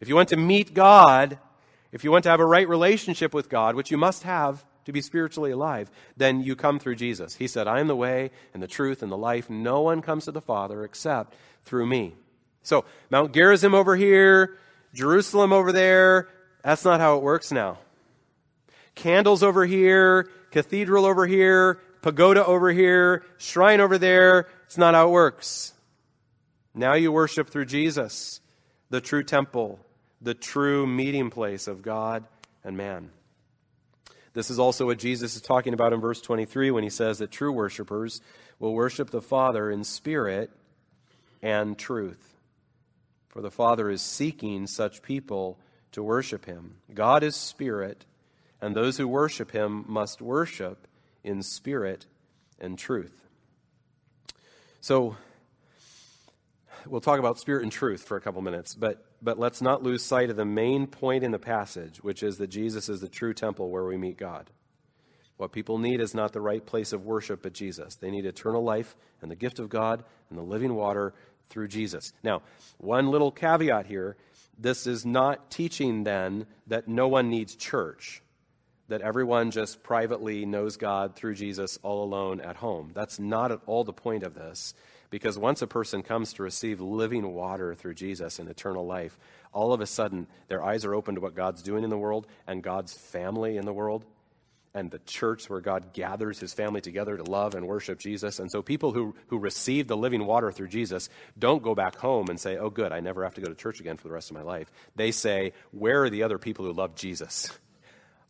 if 0.00 0.08
you 0.08 0.14
want 0.14 0.28
to 0.28 0.36
meet 0.36 0.72
God, 0.72 1.38
if 1.92 2.04
you 2.04 2.12
want 2.12 2.22
to 2.22 2.30
have 2.30 2.40
a 2.40 2.46
right 2.46 2.68
relationship 2.68 3.34
with 3.34 3.48
God, 3.48 3.74
which 3.74 3.90
you 3.90 3.98
must 3.98 4.22
have 4.22 4.64
to 4.90 4.92
be 4.92 5.00
spiritually 5.00 5.50
alive, 5.50 5.90
then 6.16 6.42
you 6.42 6.54
come 6.54 6.78
through 6.78 6.96
Jesus. 6.96 7.36
He 7.36 7.46
said, 7.46 7.66
I 7.66 7.80
am 7.80 7.86
the 7.86 7.96
way 7.96 8.30
and 8.52 8.62
the 8.62 8.68
truth 8.68 9.02
and 9.02 9.10
the 9.10 9.16
life. 9.16 9.48
No 9.48 9.80
one 9.80 10.02
comes 10.02 10.26
to 10.26 10.32
the 10.32 10.40
Father 10.40 10.84
except 10.84 11.34
through 11.64 11.86
me. 11.86 12.14
So, 12.62 12.84
Mount 13.10 13.32
Gerizim 13.32 13.74
over 13.74 13.96
here, 13.96 14.58
Jerusalem 14.92 15.52
over 15.52 15.72
there, 15.72 16.28
that's 16.62 16.84
not 16.84 17.00
how 17.00 17.16
it 17.16 17.22
works 17.22 17.50
now. 17.50 17.78
Candles 18.94 19.42
over 19.42 19.64
here, 19.64 20.28
cathedral 20.50 21.06
over 21.06 21.26
here, 21.26 21.80
pagoda 22.02 22.44
over 22.44 22.70
here, 22.70 23.24
shrine 23.38 23.80
over 23.80 23.98
there, 23.98 24.46
it's 24.66 24.76
not 24.76 24.94
how 24.94 25.08
it 25.08 25.12
works. 25.12 25.72
Now 26.74 26.94
you 26.94 27.12
worship 27.12 27.48
through 27.48 27.66
Jesus, 27.66 28.40
the 28.90 29.00
true 29.00 29.24
temple, 29.24 29.80
the 30.20 30.34
true 30.34 30.86
meeting 30.86 31.30
place 31.30 31.66
of 31.66 31.82
God 31.82 32.24
and 32.62 32.76
man. 32.76 33.10
This 34.32 34.50
is 34.50 34.58
also 34.58 34.86
what 34.86 34.98
Jesus 34.98 35.34
is 35.34 35.42
talking 35.42 35.74
about 35.74 35.92
in 35.92 36.00
verse 36.00 36.20
23 36.20 36.70
when 36.70 36.84
he 36.84 36.90
says 36.90 37.18
that 37.18 37.30
true 37.30 37.52
worshipers 37.52 38.20
will 38.58 38.74
worship 38.74 39.10
the 39.10 39.22
Father 39.22 39.70
in 39.70 39.82
spirit 39.82 40.50
and 41.42 41.76
truth. 41.76 42.36
For 43.28 43.40
the 43.42 43.50
Father 43.50 43.90
is 43.90 44.02
seeking 44.02 44.66
such 44.66 45.02
people 45.02 45.58
to 45.92 46.02
worship 46.02 46.44
him. 46.44 46.76
God 46.94 47.22
is 47.22 47.34
spirit, 47.34 48.04
and 48.60 48.74
those 48.74 48.96
who 48.96 49.08
worship 49.08 49.50
him 49.50 49.84
must 49.88 50.20
worship 50.20 50.86
in 51.24 51.42
spirit 51.42 52.06
and 52.60 52.78
truth. 52.78 53.26
So, 54.80 55.16
we'll 56.86 57.00
talk 57.00 57.18
about 57.18 57.38
spirit 57.38 57.62
and 57.62 57.72
truth 57.72 58.02
for 58.02 58.16
a 58.16 58.20
couple 58.20 58.42
minutes, 58.42 58.74
but, 58.74 59.04
but 59.22 59.38
let's 59.38 59.62
not 59.62 59.82
lose 59.82 60.02
sight 60.02 60.30
of 60.30 60.36
the 60.36 60.44
main 60.44 60.86
point 60.86 61.24
in 61.24 61.32
the 61.32 61.38
passage, 61.38 61.98
which 61.98 62.22
is 62.22 62.38
that 62.38 62.48
Jesus 62.48 62.88
is 62.88 63.00
the 63.00 63.08
true 63.08 63.34
temple 63.34 63.70
where 63.70 63.84
we 63.84 63.96
meet 63.96 64.16
God. 64.16 64.50
What 65.36 65.52
people 65.52 65.78
need 65.78 66.00
is 66.00 66.14
not 66.14 66.32
the 66.32 66.40
right 66.40 66.64
place 66.64 66.92
of 66.92 67.06
worship, 67.06 67.42
but 67.42 67.54
Jesus. 67.54 67.94
They 67.94 68.10
need 68.10 68.26
eternal 68.26 68.62
life 68.62 68.94
and 69.22 69.30
the 69.30 69.36
gift 69.36 69.58
of 69.58 69.70
God 69.70 70.04
and 70.28 70.38
the 70.38 70.42
living 70.42 70.74
water 70.74 71.14
through 71.48 71.68
Jesus. 71.68 72.12
Now, 72.22 72.42
one 72.78 73.10
little 73.10 73.30
caveat 73.30 73.86
here 73.86 74.16
this 74.58 74.86
is 74.86 75.06
not 75.06 75.50
teaching 75.50 76.04
then 76.04 76.46
that 76.66 76.86
no 76.86 77.08
one 77.08 77.30
needs 77.30 77.56
church, 77.56 78.22
that 78.88 79.00
everyone 79.00 79.50
just 79.50 79.82
privately 79.82 80.44
knows 80.44 80.76
God 80.76 81.16
through 81.16 81.34
Jesus 81.34 81.78
all 81.82 82.04
alone 82.04 82.42
at 82.42 82.56
home. 82.56 82.90
That's 82.94 83.18
not 83.18 83.52
at 83.52 83.60
all 83.64 83.84
the 83.84 83.94
point 83.94 84.22
of 84.22 84.34
this. 84.34 84.74
Because 85.10 85.36
once 85.36 85.60
a 85.60 85.66
person 85.66 86.02
comes 86.02 86.32
to 86.34 86.42
receive 86.42 86.80
living 86.80 87.34
water 87.34 87.74
through 87.74 87.94
Jesus 87.94 88.38
and 88.38 88.48
eternal 88.48 88.86
life, 88.86 89.18
all 89.52 89.72
of 89.72 89.80
a 89.80 89.86
sudden 89.86 90.28
their 90.48 90.62
eyes 90.62 90.84
are 90.84 90.94
open 90.94 91.16
to 91.16 91.20
what 91.20 91.34
God's 91.34 91.62
doing 91.62 91.82
in 91.82 91.90
the 91.90 91.98
world 91.98 92.26
and 92.46 92.62
God's 92.62 92.92
family 92.94 93.56
in 93.56 93.66
the 93.66 93.72
world 93.72 94.04
and 94.72 94.90
the 94.90 95.00
church 95.00 95.50
where 95.50 95.60
God 95.60 95.92
gathers 95.92 96.38
his 96.38 96.54
family 96.54 96.80
together 96.80 97.16
to 97.16 97.24
love 97.24 97.56
and 97.56 97.66
worship 97.66 97.98
Jesus. 97.98 98.38
And 98.38 98.50
so 98.50 98.62
people 98.62 98.92
who, 98.92 99.16
who 99.26 99.38
receive 99.38 99.88
the 99.88 99.96
living 99.96 100.24
water 100.24 100.52
through 100.52 100.68
Jesus 100.68 101.08
don't 101.38 101.62
go 101.62 101.74
back 101.74 101.96
home 101.96 102.28
and 102.28 102.38
say, 102.38 102.56
oh, 102.56 102.70
good, 102.70 102.92
I 102.92 103.00
never 103.00 103.24
have 103.24 103.34
to 103.34 103.40
go 103.40 103.48
to 103.48 103.54
church 103.54 103.80
again 103.80 103.96
for 103.96 104.06
the 104.06 104.14
rest 104.14 104.30
of 104.30 104.36
my 104.36 104.42
life. 104.42 104.70
They 104.94 105.10
say, 105.10 105.54
where 105.72 106.04
are 106.04 106.10
the 106.10 106.22
other 106.22 106.38
people 106.38 106.64
who 106.64 106.72
love 106.72 106.94
Jesus? 106.94 107.50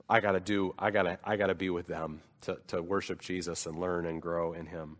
I 0.08 0.20
got 0.20 0.32
to 0.32 0.40
do, 0.40 0.74
I 0.78 0.90
got 0.90 1.02
to 1.02 1.18
I 1.22 1.36
gotta 1.36 1.54
be 1.54 1.70
with 1.70 1.86
them 1.86 2.22
to, 2.42 2.58
to 2.68 2.82
worship 2.82 3.20
Jesus 3.20 3.66
and 3.66 3.78
learn 3.78 4.06
and 4.06 4.20
grow 4.20 4.54
in 4.54 4.66
him. 4.66 4.96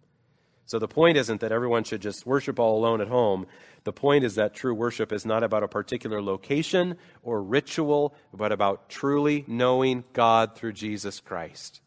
So 0.70 0.78
the 0.78 0.86
point 0.86 1.16
isn't 1.16 1.40
that 1.40 1.50
everyone 1.50 1.82
should 1.82 2.00
just 2.00 2.24
worship 2.24 2.60
all 2.60 2.78
alone 2.78 3.00
at 3.00 3.08
home. 3.08 3.48
The 3.82 3.92
point 3.92 4.22
is 4.22 4.36
that 4.36 4.54
true 4.54 4.72
worship 4.72 5.10
is 5.10 5.26
not 5.26 5.42
about 5.42 5.64
a 5.64 5.68
particular 5.68 6.22
location 6.22 6.96
or 7.24 7.42
ritual, 7.42 8.14
but 8.32 8.52
about 8.52 8.88
truly 8.88 9.44
knowing 9.48 10.04
God 10.12 10.54
through 10.54 10.74
Jesus 10.74 11.18
Christ. 11.18 11.80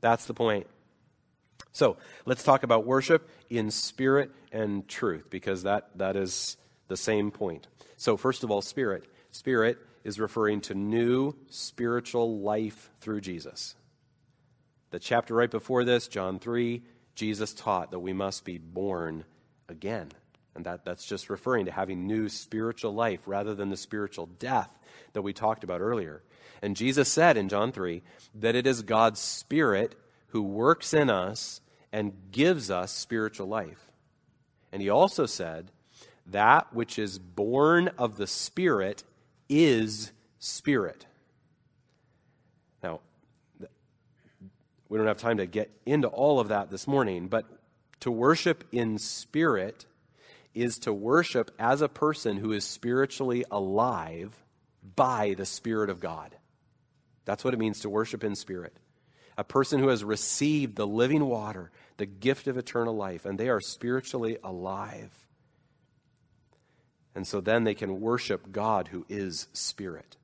That's 0.00 0.24
the 0.24 0.34
point. 0.34 0.66
So 1.70 1.96
let's 2.26 2.42
talk 2.42 2.64
about 2.64 2.84
worship 2.84 3.30
in 3.48 3.70
spirit 3.70 4.32
and 4.50 4.88
truth, 4.88 5.30
because 5.30 5.62
that, 5.62 5.90
that 5.94 6.16
is 6.16 6.56
the 6.88 6.96
same 6.96 7.30
point. 7.30 7.68
So, 7.96 8.16
first 8.16 8.42
of 8.42 8.50
all, 8.50 8.60
spirit. 8.60 9.04
Spirit 9.30 9.78
is 10.02 10.18
referring 10.18 10.62
to 10.62 10.74
new 10.74 11.36
spiritual 11.48 12.40
life 12.40 12.90
through 12.98 13.20
Jesus. 13.20 13.76
The 14.90 14.98
chapter 14.98 15.32
right 15.34 15.50
before 15.50 15.84
this, 15.84 16.08
John 16.08 16.40
3, 16.40 16.82
Jesus 17.14 17.52
taught 17.52 17.90
that 17.90 18.00
we 18.00 18.12
must 18.12 18.44
be 18.44 18.58
born 18.58 19.24
again. 19.68 20.10
And 20.54 20.66
that, 20.66 20.84
that's 20.84 21.04
just 21.04 21.30
referring 21.30 21.66
to 21.66 21.72
having 21.72 22.06
new 22.06 22.28
spiritual 22.28 22.94
life 22.94 23.20
rather 23.26 23.54
than 23.54 23.70
the 23.70 23.76
spiritual 23.76 24.26
death 24.26 24.78
that 25.12 25.22
we 25.22 25.32
talked 25.32 25.64
about 25.64 25.80
earlier. 25.80 26.22
And 26.62 26.76
Jesus 26.76 27.10
said 27.10 27.36
in 27.36 27.48
John 27.48 27.72
3 27.72 28.02
that 28.36 28.54
it 28.54 28.66
is 28.66 28.82
God's 28.82 29.20
Spirit 29.20 29.96
who 30.28 30.42
works 30.42 30.94
in 30.94 31.10
us 31.10 31.60
and 31.92 32.12
gives 32.30 32.70
us 32.70 32.92
spiritual 32.92 33.48
life. 33.48 33.90
And 34.72 34.82
he 34.82 34.88
also 34.88 35.26
said, 35.26 35.70
That 36.26 36.72
which 36.72 36.98
is 36.98 37.18
born 37.18 37.88
of 37.98 38.16
the 38.16 38.26
Spirit 38.26 39.04
is 39.48 40.12
spirit. 40.38 41.06
Now, 42.82 43.00
we 44.88 44.98
don't 44.98 45.06
have 45.06 45.18
time 45.18 45.38
to 45.38 45.46
get 45.46 45.70
into 45.86 46.08
all 46.08 46.40
of 46.40 46.48
that 46.48 46.70
this 46.70 46.86
morning, 46.86 47.28
but 47.28 47.46
to 48.00 48.10
worship 48.10 48.64
in 48.72 48.98
spirit 48.98 49.86
is 50.54 50.78
to 50.80 50.92
worship 50.92 51.50
as 51.58 51.80
a 51.80 51.88
person 51.88 52.36
who 52.36 52.52
is 52.52 52.64
spiritually 52.64 53.44
alive 53.50 54.36
by 54.96 55.34
the 55.36 55.46
Spirit 55.46 55.90
of 55.90 56.00
God. 56.00 56.36
That's 57.24 57.44
what 57.44 57.54
it 57.54 57.60
means 57.60 57.80
to 57.80 57.90
worship 57.90 58.22
in 58.22 58.36
spirit. 58.36 58.76
A 59.36 59.44
person 59.44 59.80
who 59.80 59.88
has 59.88 60.04
received 60.04 60.76
the 60.76 60.86
living 60.86 61.26
water, 61.26 61.72
the 61.96 62.06
gift 62.06 62.46
of 62.46 62.56
eternal 62.56 62.94
life, 62.94 63.24
and 63.24 63.38
they 63.38 63.48
are 63.48 63.60
spiritually 63.60 64.38
alive. 64.44 65.10
And 67.14 67.26
so 67.26 67.40
then 67.40 67.64
they 67.64 67.74
can 67.74 68.00
worship 68.00 68.52
God 68.52 68.88
who 68.88 69.06
is 69.08 69.48
spirit. 69.52 70.16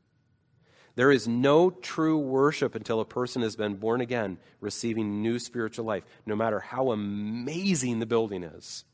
There 0.96 1.12
is 1.12 1.28
no 1.28 1.70
true 1.70 2.18
worship 2.18 2.74
until 2.74 3.00
a 3.00 3.04
person 3.04 3.42
has 3.42 3.56
been 3.56 3.76
born 3.76 4.00
again, 4.00 4.38
receiving 4.60 5.22
new 5.22 5.38
spiritual 5.38 5.84
life, 5.84 6.04
no 6.26 6.34
matter 6.36 6.60
how 6.60 6.90
amazing 6.90 8.00
the 8.00 8.06
building 8.06 8.42
is, 8.42 8.84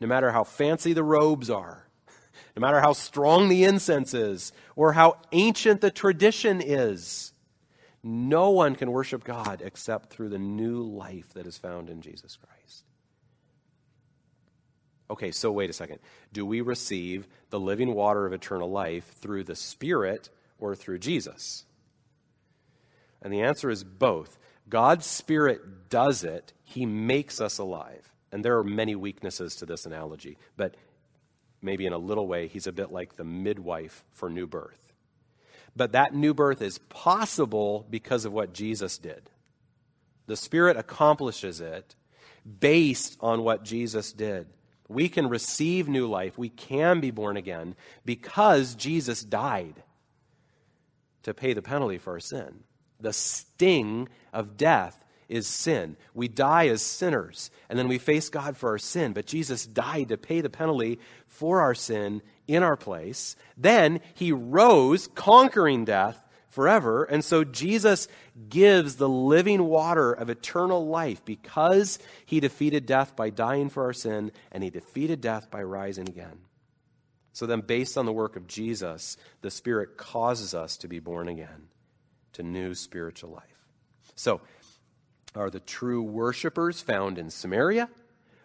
no 0.00 0.06
matter 0.06 0.30
how 0.30 0.44
fancy 0.44 0.92
the 0.92 1.02
robes 1.02 1.50
are, 1.50 1.88
no 2.56 2.60
matter 2.60 2.80
how 2.80 2.92
strong 2.92 3.48
the 3.48 3.64
incense 3.64 4.14
is, 4.14 4.52
or 4.76 4.92
how 4.92 5.18
ancient 5.32 5.80
the 5.80 5.90
tradition 5.90 6.60
is. 6.60 7.32
No 8.02 8.50
one 8.50 8.74
can 8.74 8.90
worship 8.90 9.24
God 9.24 9.62
except 9.64 10.10
through 10.10 10.30
the 10.30 10.38
new 10.38 10.82
life 10.82 11.34
that 11.34 11.46
is 11.46 11.58
found 11.58 11.88
in 11.88 12.00
Jesus 12.00 12.36
Christ. 12.36 12.84
Okay, 15.10 15.30
so 15.30 15.52
wait 15.52 15.70
a 15.70 15.74
second. 15.74 15.98
Do 16.32 16.46
we 16.46 16.62
receive 16.62 17.28
the 17.50 17.60
living 17.60 17.94
water 17.94 18.26
of 18.26 18.32
eternal 18.32 18.70
life 18.70 19.12
through 19.20 19.44
the 19.44 19.54
Spirit 19.54 20.30
or 20.62 20.76
through 20.76 21.00
Jesus? 21.00 21.64
And 23.20 23.32
the 23.32 23.42
answer 23.42 23.68
is 23.68 23.84
both. 23.84 24.38
God's 24.68 25.04
Spirit 25.04 25.90
does 25.90 26.24
it, 26.24 26.52
He 26.62 26.86
makes 26.86 27.40
us 27.40 27.58
alive. 27.58 28.10
And 28.30 28.44
there 28.44 28.56
are 28.58 28.64
many 28.64 28.94
weaknesses 28.94 29.56
to 29.56 29.66
this 29.66 29.84
analogy, 29.84 30.38
but 30.56 30.76
maybe 31.60 31.84
in 31.84 31.92
a 31.92 31.98
little 31.98 32.26
way, 32.26 32.46
He's 32.46 32.66
a 32.66 32.72
bit 32.72 32.92
like 32.92 33.16
the 33.16 33.24
midwife 33.24 34.04
for 34.12 34.30
new 34.30 34.46
birth. 34.46 34.92
But 35.74 35.92
that 35.92 36.14
new 36.14 36.32
birth 36.32 36.62
is 36.62 36.78
possible 36.78 37.86
because 37.90 38.24
of 38.24 38.32
what 38.32 38.54
Jesus 38.54 38.98
did. 38.98 39.30
The 40.26 40.36
Spirit 40.36 40.76
accomplishes 40.76 41.60
it 41.60 41.96
based 42.60 43.16
on 43.20 43.42
what 43.42 43.64
Jesus 43.64 44.12
did. 44.12 44.46
We 44.88 45.08
can 45.08 45.28
receive 45.28 45.88
new 45.88 46.06
life. 46.06 46.36
We 46.38 46.50
can 46.50 47.00
be 47.00 47.10
born 47.10 47.36
again 47.36 47.74
because 48.04 48.74
Jesus 48.74 49.22
died 49.22 49.82
to 51.22 51.34
pay 51.34 51.52
the 51.52 51.62
penalty 51.62 51.98
for 51.98 52.14
our 52.14 52.20
sin. 52.20 52.64
The 53.00 53.12
sting 53.12 54.08
of 54.32 54.56
death 54.56 55.04
is 55.28 55.46
sin. 55.46 55.96
We 56.14 56.28
die 56.28 56.68
as 56.68 56.82
sinners, 56.82 57.50
and 57.68 57.78
then 57.78 57.88
we 57.88 57.98
face 57.98 58.28
God 58.28 58.56
for 58.56 58.70
our 58.70 58.78
sin. 58.78 59.12
But 59.12 59.26
Jesus 59.26 59.66
died 59.66 60.08
to 60.08 60.18
pay 60.18 60.40
the 60.40 60.50
penalty 60.50 60.98
for 61.26 61.60
our 61.60 61.74
sin 61.74 62.22
in 62.46 62.62
our 62.62 62.76
place. 62.76 63.34
Then 63.56 64.00
he 64.14 64.30
rose, 64.30 65.08
conquering 65.14 65.84
death 65.84 66.22
forever. 66.48 67.04
And 67.04 67.24
so 67.24 67.44
Jesus 67.44 68.08
gives 68.50 68.96
the 68.96 69.08
living 69.08 69.64
water 69.64 70.12
of 70.12 70.28
eternal 70.28 70.86
life 70.86 71.24
because 71.24 71.98
he 72.26 72.40
defeated 72.40 72.84
death 72.84 73.16
by 73.16 73.30
dying 73.30 73.70
for 73.70 73.84
our 73.84 73.94
sin, 73.94 74.32
and 74.50 74.62
he 74.62 74.68
defeated 74.68 75.22
death 75.22 75.50
by 75.50 75.62
rising 75.62 76.08
again. 76.08 76.40
So 77.32 77.46
then, 77.46 77.60
based 77.62 77.96
on 77.96 78.06
the 78.06 78.12
work 78.12 78.36
of 78.36 78.46
Jesus, 78.46 79.16
the 79.40 79.50
Spirit 79.50 79.96
causes 79.96 80.54
us 80.54 80.76
to 80.78 80.88
be 80.88 80.98
born 80.98 81.28
again 81.28 81.68
to 82.34 82.42
new 82.42 82.74
spiritual 82.74 83.30
life. 83.30 83.66
So, 84.14 84.40
are 85.34 85.50
the 85.50 85.60
true 85.60 86.02
worshipers 86.02 86.82
found 86.82 87.18
in 87.18 87.30
Samaria 87.30 87.88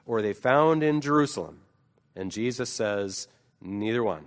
or 0.06 0.20
are 0.20 0.22
they 0.22 0.34
found 0.34 0.84
in 0.84 1.02
Jerusalem? 1.02 1.60
And 2.16 2.32
Jesus 2.32 2.70
says, 2.70 3.28
neither 3.62 4.04
one. 4.04 4.26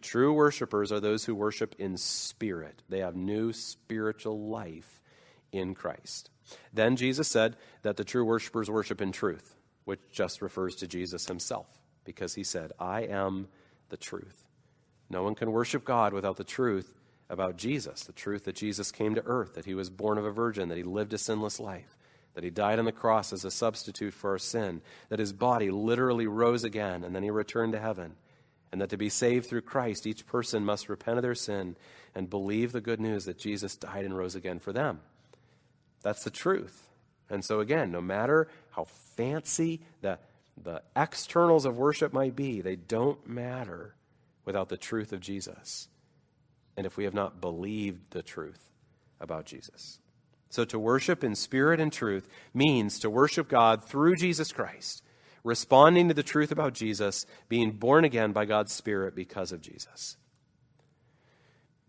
True 0.00 0.32
worshipers 0.32 0.92
are 0.92 1.00
those 1.00 1.24
who 1.24 1.34
worship 1.34 1.74
in 1.78 1.96
spirit, 1.96 2.82
they 2.88 3.00
have 3.00 3.16
new 3.16 3.52
spiritual 3.52 4.48
life 4.48 5.00
in 5.50 5.74
Christ. 5.74 6.30
Then 6.72 6.94
Jesus 6.94 7.26
said 7.26 7.56
that 7.82 7.96
the 7.96 8.04
true 8.04 8.24
worshipers 8.24 8.70
worship 8.70 9.00
in 9.00 9.10
truth, 9.10 9.56
which 9.84 10.00
just 10.12 10.40
refers 10.40 10.76
to 10.76 10.86
Jesus 10.86 11.26
himself 11.26 11.66
because 12.06 12.34
he 12.34 12.44
said, 12.44 12.72
I 12.78 13.02
am 13.02 13.48
the 13.90 13.96
truth. 13.96 14.44
No 15.10 15.22
one 15.22 15.34
can 15.34 15.52
worship 15.52 15.84
God 15.84 16.12
without 16.12 16.36
the 16.36 16.44
truth 16.44 16.94
about 17.28 17.56
Jesus, 17.56 18.04
the 18.04 18.12
truth 18.12 18.44
that 18.44 18.56
Jesus 18.56 18.90
came 18.90 19.14
to 19.14 19.22
earth, 19.26 19.54
that 19.54 19.64
he 19.64 19.74
was 19.74 19.90
born 19.90 20.16
of 20.18 20.24
a 20.24 20.30
virgin, 20.30 20.68
that 20.68 20.78
he 20.78 20.82
lived 20.84 21.12
a 21.12 21.18
sinless 21.18 21.60
life, 21.60 21.96
that 22.34 22.44
he 22.44 22.50
died 22.50 22.78
on 22.78 22.84
the 22.84 22.92
cross 22.92 23.32
as 23.32 23.44
a 23.44 23.50
substitute 23.50 24.14
for 24.14 24.30
our 24.30 24.38
sin, 24.38 24.80
that 25.08 25.18
his 25.18 25.32
body 25.32 25.70
literally 25.70 26.26
rose 26.26 26.64
again, 26.64 27.04
and 27.04 27.14
then 27.14 27.22
he 27.22 27.30
returned 27.30 27.72
to 27.72 27.80
heaven, 27.80 28.14
and 28.72 28.80
that 28.80 28.90
to 28.90 28.96
be 28.96 29.08
saved 29.08 29.46
through 29.46 29.62
Christ, 29.62 30.06
each 30.06 30.26
person 30.26 30.64
must 30.64 30.88
repent 30.88 31.18
of 31.18 31.22
their 31.22 31.34
sin 31.34 31.76
and 32.14 32.30
believe 32.30 32.72
the 32.72 32.80
good 32.80 33.00
news 33.00 33.24
that 33.24 33.38
Jesus 33.38 33.76
died 33.76 34.04
and 34.04 34.16
rose 34.16 34.34
again 34.34 34.58
for 34.58 34.72
them. 34.72 35.00
That's 36.02 36.24
the 36.24 36.30
truth. 36.30 36.88
And 37.28 37.44
so, 37.44 37.60
again, 37.60 37.90
no 37.90 38.00
matter 38.00 38.48
how 38.70 38.84
fancy 39.16 39.80
the 40.00 40.18
the 40.62 40.82
externals 40.94 41.64
of 41.64 41.76
worship 41.76 42.12
might 42.12 42.34
be, 42.34 42.60
they 42.60 42.76
don't 42.76 43.26
matter 43.28 43.94
without 44.44 44.68
the 44.68 44.76
truth 44.76 45.12
of 45.12 45.20
Jesus. 45.20 45.88
And 46.76 46.86
if 46.86 46.96
we 46.96 47.04
have 47.04 47.14
not 47.14 47.40
believed 47.40 48.10
the 48.10 48.22
truth 48.22 48.70
about 49.20 49.46
Jesus. 49.46 49.98
So 50.48 50.64
to 50.66 50.78
worship 50.78 51.24
in 51.24 51.34
spirit 51.34 51.80
and 51.80 51.92
truth 51.92 52.28
means 52.54 52.98
to 53.00 53.10
worship 53.10 53.48
God 53.48 53.84
through 53.84 54.16
Jesus 54.16 54.52
Christ, 54.52 55.02
responding 55.44 56.08
to 56.08 56.14
the 56.14 56.22
truth 56.22 56.52
about 56.52 56.74
Jesus, 56.74 57.26
being 57.48 57.72
born 57.72 58.04
again 58.04 58.32
by 58.32 58.44
God's 58.44 58.72
Spirit 58.72 59.14
because 59.14 59.52
of 59.52 59.60
Jesus. 59.60 60.16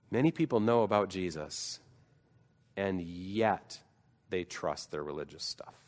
Many 0.09 0.31
people 0.31 0.59
know 0.59 0.83
about 0.83 1.09
Jesus, 1.09 1.79
and 2.75 3.01
yet 3.01 3.79
they 4.29 4.43
trust 4.43 4.91
their 4.91 5.03
religious 5.03 5.43
stuff. 5.43 5.86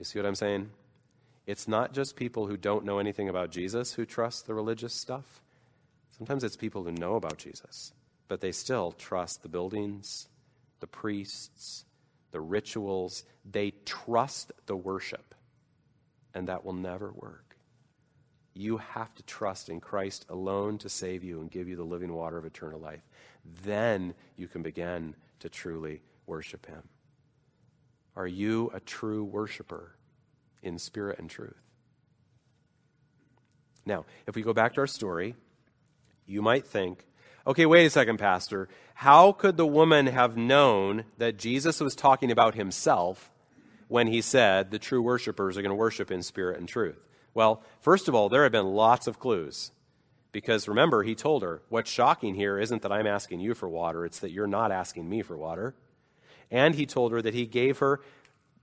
You 0.00 0.04
see 0.06 0.18
what 0.18 0.26
I'm 0.26 0.34
saying? 0.34 0.70
It's 1.46 1.68
not 1.68 1.92
just 1.92 2.16
people 2.16 2.46
who 2.46 2.56
don't 2.56 2.86
know 2.86 2.98
anything 2.98 3.28
about 3.28 3.50
Jesus 3.50 3.92
who 3.92 4.06
trust 4.06 4.46
the 4.46 4.54
religious 4.54 4.94
stuff. 4.94 5.42
Sometimes 6.16 6.42
it's 6.42 6.56
people 6.56 6.84
who 6.84 6.90
know 6.90 7.16
about 7.16 7.36
Jesus, 7.36 7.92
but 8.26 8.40
they 8.40 8.50
still 8.50 8.92
trust 8.92 9.42
the 9.42 9.48
buildings, 9.50 10.26
the 10.80 10.86
priests, 10.86 11.84
the 12.30 12.40
rituals. 12.40 13.24
They 13.44 13.72
trust 13.84 14.52
the 14.64 14.76
worship, 14.76 15.34
and 16.32 16.48
that 16.48 16.64
will 16.64 16.72
never 16.72 17.12
work. 17.12 17.56
You 18.54 18.78
have 18.78 19.14
to 19.16 19.22
trust 19.24 19.68
in 19.68 19.80
Christ 19.80 20.24
alone 20.30 20.78
to 20.78 20.88
save 20.88 21.22
you 21.22 21.40
and 21.40 21.50
give 21.50 21.68
you 21.68 21.76
the 21.76 21.84
living 21.84 22.14
water 22.14 22.38
of 22.38 22.46
eternal 22.46 22.80
life. 22.80 23.06
Then 23.64 24.14
you 24.36 24.48
can 24.48 24.62
begin 24.62 25.14
to 25.40 25.50
truly 25.50 26.00
worship 26.26 26.64
Him. 26.64 26.88
Are 28.16 28.26
you 28.26 28.70
a 28.74 28.80
true 28.80 29.24
worshiper 29.24 29.96
in 30.62 30.78
spirit 30.78 31.18
and 31.18 31.30
truth? 31.30 31.60
Now, 33.86 34.04
if 34.26 34.34
we 34.34 34.42
go 34.42 34.52
back 34.52 34.74
to 34.74 34.80
our 34.80 34.86
story, 34.86 35.34
you 36.26 36.42
might 36.42 36.66
think, 36.66 37.06
okay, 37.46 37.66
wait 37.66 37.86
a 37.86 37.90
second, 37.90 38.18
Pastor. 38.18 38.68
How 38.94 39.32
could 39.32 39.56
the 39.56 39.66
woman 39.66 40.06
have 40.06 40.36
known 40.36 41.04
that 41.18 41.38
Jesus 41.38 41.80
was 41.80 41.94
talking 41.94 42.30
about 42.30 42.54
himself 42.54 43.30
when 43.88 44.06
he 44.06 44.20
said 44.20 44.70
the 44.70 44.78
true 44.78 45.02
worshipers 45.02 45.56
are 45.56 45.62
going 45.62 45.70
to 45.70 45.76
worship 45.76 46.10
in 46.10 46.22
spirit 46.22 46.58
and 46.58 46.68
truth? 46.68 47.00
Well, 47.32 47.62
first 47.80 48.08
of 48.08 48.14
all, 48.14 48.28
there 48.28 48.42
have 48.42 48.52
been 48.52 48.66
lots 48.66 49.06
of 49.06 49.18
clues. 49.18 49.72
Because 50.32 50.68
remember, 50.68 51.02
he 51.02 51.14
told 51.14 51.42
her, 51.42 51.62
What's 51.68 51.90
shocking 51.90 52.34
here 52.34 52.58
isn't 52.58 52.82
that 52.82 52.92
I'm 52.92 53.06
asking 53.06 53.40
you 53.40 53.54
for 53.54 53.68
water, 53.68 54.04
it's 54.04 54.20
that 54.20 54.30
you're 54.30 54.46
not 54.46 54.70
asking 54.70 55.08
me 55.08 55.22
for 55.22 55.36
water. 55.36 55.74
And 56.50 56.74
he 56.74 56.86
told 56.86 57.12
her 57.12 57.22
that 57.22 57.34
he 57.34 57.46
gave 57.46 57.78
her, 57.78 58.00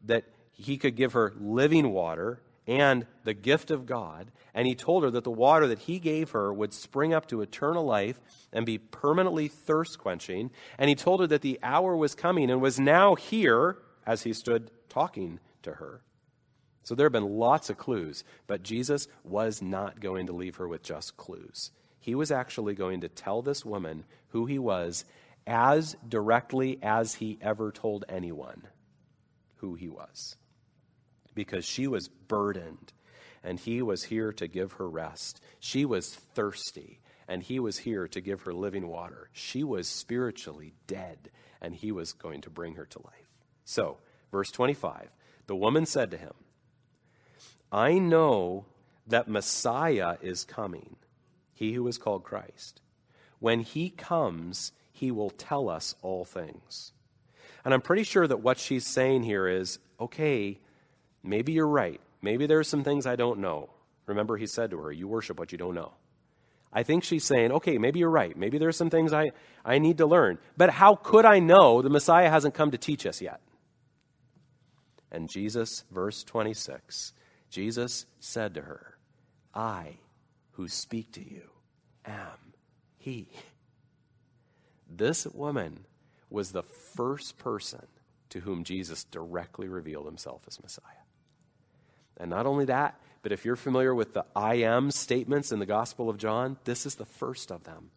that 0.06 0.26
he 0.52 0.78
could 0.78 0.96
give 0.96 1.14
her 1.14 1.34
living 1.40 1.92
water 1.92 2.42
and 2.68 3.06
the 3.24 3.34
gift 3.34 3.72
of 3.72 3.86
God. 3.86 4.32
And 4.54 4.68
he 4.68 4.76
told 4.76 5.04
her 5.04 5.12
that 5.12 5.24
the 5.24 5.32
water 5.32 5.68
that 5.68 5.80
he 5.80 6.00
gave 6.00 6.32
her 6.32 6.54
would 6.54 6.74
spring 6.74 7.14
up 7.14 7.28
to 7.28 7.42
eternal 7.42 7.86
life 7.86 8.20
and 8.52 8.66
be 8.66 8.78
permanently 8.78 9.48
thirst 9.48 10.00
quenching. 10.00 10.52
And 10.78 10.90
he 10.90 10.96
told 10.96 11.22
her 11.22 11.28
that 11.28 11.42
the 11.42 11.60
hour 11.64 11.96
was 11.96 12.16
coming 12.16 12.50
and 12.52 12.62
was 12.62 12.80
now 12.80 13.16
here 13.16 13.78
as 14.06 14.24
he 14.24 14.34
stood 14.34 14.72
talking 14.90 15.40
to 15.64 15.74
her. 15.74 16.02
So 16.84 16.96
there 16.96 17.06
have 17.06 17.14
been 17.14 17.38
lots 17.38 17.70
of 17.70 17.78
clues, 17.78 18.24
but 18.48 18.64
Jesus 18.64 19.08
was 19.24 19.62
not 19.62 20.00
going 20.00 20.28
to 20.28 20.34
leave 20.34 20.56
her 20.56 20.68
with 20.68 20.84
just 20.84 21.18
clues. 21.18 21.72
He 22.00 22.16
was 22.16 22.32
actually 22.32 22.74
going 22.76 23.02
to 23.02 23.10
tell 23.10 23.42
this 23.42 23.66
woman 23.66 24.06
who 24.30 24.46
he 24.46 24.58
was 24.58 25.04
as 25.48 25.96
directly 26.08 26.78
as 26.84 27.16
he 27.16 27.40
ever 27.42 27.72
told 27.72 28.04
anyone 28.10 28.68
who 29.56 29.74
he 29.74 29.88
was. 29.88 30.36
Because 31.34 31.66
she 31.66 31.88
was 31.88 32.10
burdened, 32.10 32.92
and 33.44 33.58
he 33.60 33.82
was 33.82 34.04
here 34.04 34.34
to 34.34 34.48
give 34.48 34.74
her 34.74 34.90
rest. 34.90 35.42
She 35.60 35.86
was 35.86 36.14
thirsty, 36.14 37.00
and 37.28 37.42
he 37.42 37.60
was 37.60 37.78
here 37.78 38.08
to 38.10 38.20
give 38.20 38.42
her 38.42 38.54
living 38.54 38.88
water. 38.88 39.30
She 39.32 39.64
was 39.64 39.88
spiritually 39.88 40.74
dead, 40.86 41.30
and 41.62 41.74
he 41.74 41.92
was 41.92 42.12
going 42.14 42.42
to 42.42 42.50
bring 42.50 42.76
her 42.76 42.86
to 42.86 43.00
life. 43.00 43.32
So, 43.64 43.98
verse 44.32 44.52
25 44.52 45.10
the 45.48 45.56
woman 45.56 45.86
said 45.86 46.12
to 46.12 46.18
him, 46.18 46.34
I 47.72 48.00
know 48.00 48.66
that 49.08 49.30
Messiah 49.30 50.18
is 50.22 50.44
coming, 50.44 50.98
he 51.54 51.72
who 51.72 51.88
is 51.88 51.98
called 51.98 52.26
Christ. 52.26 52.82
When 53.40 53.62
he 53.62 53.90
comes, 53.90 54.74
he 55.00 55.12
will 55.12 55.30
tell 55.30 55.70
us 55.70 55.96
all 56.02 56.26
things. 56.26 56.92
And 57.64 57.74
I'm 57.74 57.82
pretty 57.82 58.04
sure 58.04 58.28
that 58.28 58.42
what 58.42 58.58
she's 58.58 58.88
saying 58.88 59.24
here 59.24 59.48
is 59.48 59.80
okay, 60.00 60.60
maybe 61.24 61.54
you're 61.54 61.68
right. 61.68 62.02
Maybe 62.22 62.48
there 62.48 62.60
are 62.60 62.64
some 62.64 62.84
things 62.84 63.06
I 63.06 63.16
don't 63.16 63.40
know. 63.40 63.70
Remember, 64.08 64.38
he 64.38 64.48
said 64.48 64.72
to 64.72 64.78
her, 64.78 64.92
You 64.92 65.08
worship 65.08 65.38
what 65.38 65.52
you 65.52 65.58
don't 65.58 65.76
know. 65.76 65.94
I 66.74 66.84
think 66.84 67.04
she's 67.04 67.24
saying, 67.24 67.52
okay, 67.54 67.78
maybe 67.78 68.00
you're 68.00 68.10
right. 68.10 68.36
Maybe 68.36 68.58
there 68.58 68.70
are 68.70 68.74
some 68.74 68.90
things 68.90 69.14
I, 69.14 69.32
I 69.64 69.80
need 69.80 70.00
to 70.00 70.06
learn. 70.06 70.38
But 70.58 70.70
how 70.70 70.96
could 70.96 71.26
I 71.26 71.40
know 71.40 71.82
the 71.82 71.90
Messiah 71.90 72.30
hasn't 72.30 72.54
come 72.54 72.72
to 72.72 72.78
teach 72.78 73.06
us 73.06 73.22
yet? 73.22 73.40
And 75.12 75.30
Jesus, 75.30 75.86
verse 75.92 76.24
26, 76.24 77.14
Jesus 77.50 78.06
said 78.20 78.54
to 78.56 78.62
her, 78.62 78.98
I 79.56 79.98
who 80.52 80.68
speak 80.68 81.14
to 81.14 81.22
you 81.22 81.50
am 82.06 82.54
he. 82.98 83.30
This 84.90 85.26
woman 85.28 85.86
was 86.30 86.52
the 86.52 86.64
first 86.64 87.38
person 87.38 87.86
to 88.30 88.40
whom 88.42 88.64
Jesus 88.64 89.04
directly 89.06 89.68
revealed 89.68 90.06
himself 90.06 90.42
as 90.48 90.62
Messiah. 90.62 90.84
And 92.18 92.30
not 92.30 92.46
only 92.46 92.66
that, 92.66 93.00
but 93.22 93.32
if 93.32 93.46
you're 93.46 93.56
familiar 93.56 93.94
with 93.94 94.14
the 94.14 94.26
I 94.36 94.56
am 94.56 94.92
statements 94.92 95.52
in 95.52 95.60
the 95.60 95.66
Gospel 95.66 96.10
of 96.10 96.18
John, 96.18 96.58
this 96.64 96.86
is 96.86 96.96
the 96.96 97.06
first 97.06 97.52
of 97.52 97.64
them. 97.64 97.92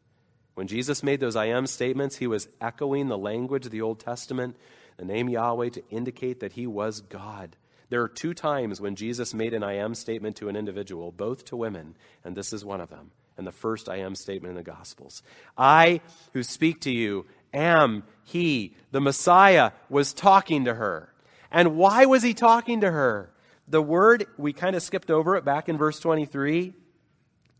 When 0.54 0.66
Jesus 0.66 1.02
made 1.02 1.20
those 1.20 1.36
I 1.36 1.46
am 1.46 1.66
statements, 1.66 2.16
he 2.16 2.26
was 2.26 2.48
echoing 2.60 3.08
the 3.08 3.18
language 3.18 3.66
of 3.66 3.72
the 3.72 3.82
Old 3.82 4.00
Testament, 4.00 4.56
the 4.96 5.04
name 5.04 5.28
Yahweh, 5.28 5.70
to 5.70 5.88
indicate 5.88 6.40
that 6.40 6.52
he 6.52 6.66
was 6.66 7.00
God. 7.00 7.56
There 7.88 8.02
are 8.02 8.08
two 8.08 8.34
times 8.34 8.80
when 8.80 8.94
Jesus 8.94 9.34
made 9.34 9.54
an 9.54 9.62
I 9.62 9.74
am 9.74 9.94
statement 9.94 10.36
to 10.36 10.48
an 10.48 10.56
individual, 10.56 11.12
both 11.12 11.44
to 11.46 11.56
women, 11.56 11.96
and 12.24 12.36
this 12.36 12.52
is 12.52 12.64
one 12.64 12.80
of 12.80 12.90
them. 12.90 13.10
And 13.40 13.46
the 13.46 13.52
first 13.52 13.88
I 13.88 14.00
am 14.00 14.14
statement 14.16 14.50
in 14.50 14.56
the 14.56 14.62
Gospels. 14.62 15.22
I 15.56 16.02
who 16.34 16.42
speak 16.42 16.82
to 16.82 16.90
you 16.90 17.24
am 17.54 18.02
he. 18.22 18.76
The 18.90 19.00
Messiah 19.00 19.70
was 19.88 20.12
talking 20.12 20.66
to 20.66 20.74
her. 20.74 21.10
And 21.50 21.74
why 21.74 22.04
was 22.04 22.22
he 22.22 22.34
talking 22.34 22.82
to 22.82 22.90
her? 22.90 23.32
The 23.66 23.80
word, 23.80 24.26
we 24.36 24.52
kind 24.52 24.76
of 24.76 24.82
skipped 24.82 25.10
over 25.10 25.36
it 25.36 25.44
back 25.46 25.70
in 25.70 25.78
verse 25.78 25.98
23. 26.00 26.74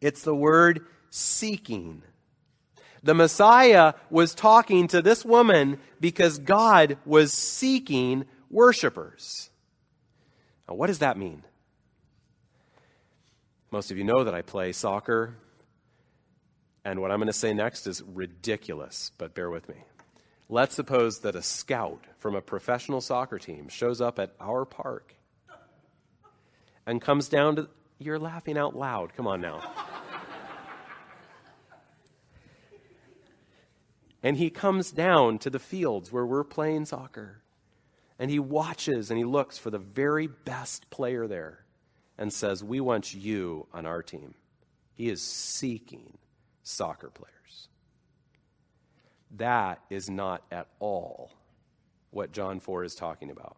It's 0.02 0.20
the 0.20 0.34
word 0.34 0.84
seeking. 1.08 2.02
The 3.02 3.14
Messiah 3.14 3.94
was 4.10 4.34
talking 4.34 4.86
to 4.88 5.00
this 5.00 5.24
woman 5.24 5.78
because 5.98 6.38
God 6.38 6.98
was 7.06 7.32
seeking 7.32 8.26
worshipers. 8.50 9.48
Now, 10.68 10.74
what 10.74 10.88
does 10.88 10.98
that 10.98 11.16
mean? 11.16 11.42
Most 13.70 13.92
of 13.92 13.96
you 13.96 14.04
know 14.04 14.24
that 14.24 14.34
I 14.34 14.42
play 14.42 14.72
soccer, 14.72 15.36
and 16.84 17.00
what 17.00 17.10
I'm 17.10 17.18
going 17.18 17.26
to 17.26 17.32
say 17.32 17.52
next 17.52 17.86
is 17.86 18.02
ridiculous, 18.02 19.12
but 19.18 19.34
bear 19.34 19.50
with 19.50 19.68
me. 19.68 19.76
Let's 20.48 20.74
suppose 20.74 21.20
that 21.20 21.36
a 21.36 21.42
scout 21.42 22.04
from 22.18 22.34
a 22.34 22.40
professional 22.40 23.00
soccer 23.00 23.38
team 23.38 23.68
shows 23.68 24.00
up 24.00 24.18
at 24.18 24.34
our 24.40 24.64
park 24.64 25.14
and 26.86 27.00
comes 27.00 27.28
down 27.28 27.56
to. 27.56 27.68
You're 27.98 28.18
laughing 28.18 28.56
out 28.56 28.74
loud. 28.74 29.14
Come 29.14 29.26
on 29.26 29.42
now. 29.42 29.62
and 34.22 34.38
he 34.38 34.48
comes 34.48 34.90
down 34.90 35.38
to 35.40 35.50
the 35.50 35.58
fields 35.58 36.10
where 36.10 36.24
we're 36.24 36.44
playing 36.44 36.86
soccer 36.86 37.42
and 38.18 38.30
he 38.30 38.38
watches 38.38 39.10
and 39.10 39.18
he 39.18 39.24
looks 39.24 39.58
for 39.58 39.70
the 39.70 39.78
very 39.78 40.26
best 40.26 40.88
player 40.90 41.26
there 41.26 41.64
and 42.16 42.32
says, 42.32 42.64
We 42.64 42.80
want 42.80 43.14
you 43.14 43.66
on 43.72 43.86
our 43.86 44.02
team. 44.02 44.34
He 44.94 45.10
is 45.10 45.22
seeking 45.22 46.18
soccer 46.70 47.10
players. 47.10 47.68
That 49.36 49.80
is 49.90 50.08
not 50.08 50.42
at 50.50 50.68
all 50.78 51.30
what 52.10 52.32
John 52.32 52.60
4 52.60 52.84
is 52.84 52.94
talking 52.94 53.30
about 53.30 53.56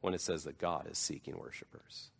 when 0.00 0.14
it 0.14 0.20
says 0.20 0.44
that 0.44 0.58
God 0.58 0.88
is 0.90 0.98
seeking 0.98 1.38
worshipers. 1.38 2.10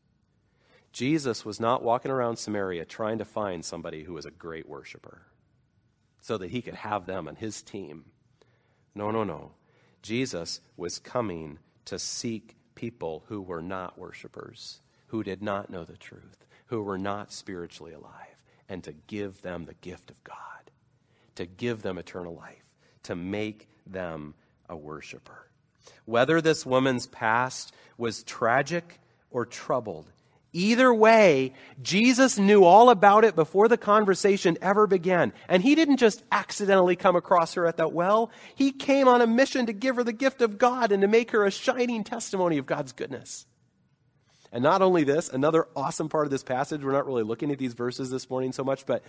Jesus 0.92 1.44
was 1.44 1.58
not 1.58 1.82
walking 1.82 2.10
around 2.10 2.36
Samaria 2.36 2.84
trying 2.84 3.18
to 3.18 3.24
find 3.24 3.64
somebody 3.64 4.04
who 4.04 4.12
was 4.12 4.26
a 4.26 4.30
great 4.30 4.68
worshiper 4.68 5.22
so 6.20 6.36
that 6.38 6.50
he 6.50 6.60
could 6.62 6.74
have 6.74 7.06
them 7.06 7.26
on 7.26 7.36
his 7.36 7.62
team. 7.62 8.04
No, 8.94 9.10
no, 9.10 9.24
no. 9.24 9.52
Jesus 10.02 10.60
was 10.76 10.98
coming 10.98 11.58
to 11.86 11.98
seek 11.98 12.56
people 12.74 13.24
who 13.28 13.40
were 13.40 13.62
not 13.62 13.98
worshipers, 13.98 14.80
who 15.08 15.22
did 15.22 15.42
not 15.42 15.70
know 15.70 15.84
the 15.84 15.96
truth, 15.96 16.46
who 16.66 16.82
were 16.82 16.98
not 16.98 17.32
spiritually 17.32 17.92
alive, 17.92 18.31
and 18.72 18.82
to 18.82 18.94
give 19.06 19.42
them 19.42 19.66
the 19.66 19.74
gift 19.74 20.10
of 20.10 20.24
God, 20.24 20.70
to 21.34 21.44
give 21.44 21.82
them 21.82 21.98
eternal 21.98 22.34
life, 22.34 22.64
to 23.02 23.14
make 23.14 23.68
them 23.86 24.32
a 24.66 24.74
worshiper. 24.74 25.50
Whether 26.06 26.40
this 26.40 26.64
woman's 26.64 27.06
past 27.06 27.74
was 27.98 28.22
tragic 28.22 28.98
or 29.30 29.44
troubled, 29.44 30.10
Either 30.54 30.92
way, 30.92 31.54
Jesus 31.80 32.38
knew 32.38 32.64
all 32.64 32.90
about 32.90 33.24
it 33.24 33.34
before 33.34 33.68
the 33.68 33.78
conversation 33.78 34.58
ever 34.60 34.86
began. 34.86 35.32
And 35.48 35.62
he 35.62 35.74
didn't 35.74 35.96
just 35.96 36.22
accidentally 36.30 36.94
come 36.94 37.16
across 37.16 37.54
her 37.54 37.66
at 37.66 37.78
that 37.78 37.94
well. 37.94 38.30
He 38.54 38.70
came 38.70 39.08
on 39.08 39.22
a 39.22 39.26
mission 39.26 39.64
to 39.64 39.72
give 39.72 39.96
her 39.96 40.04
the 40.04 40.12
gift 40.12 40.42
of 40.42 40.58
God 40.58 40.92
and 40.92 41.00
to 41.00 41.08
make 41.08 41.30
her 41.30 41.46
a 41.46 41.50
shining 41.50 42.04
testimony 42.04 42.58
of 42.58 42.66
God's 42.66 42.92
goodness. 42.92 43.46
And 44.52 44.62
not 44.62 44.82
only 44.82 45.04
this, 45.04 45.30
another 45.30 45.66
awesome 45.74 46.10
part 46.10 46.26
of 46.26 46.30
this 46.30 46.42
passage, 46.42 46.84
we're 46.84 46.92
not 46.92 47.06
really 47.06 47.22
looking 47.22 47.50
at 47.50 47.58
these 47.58 47.72
verses 47.72 48.10
this 48.10 48.28
morning 48.28 48.52
so 48.52 48.62
much, 48.62 48.84
but 48.84 49.02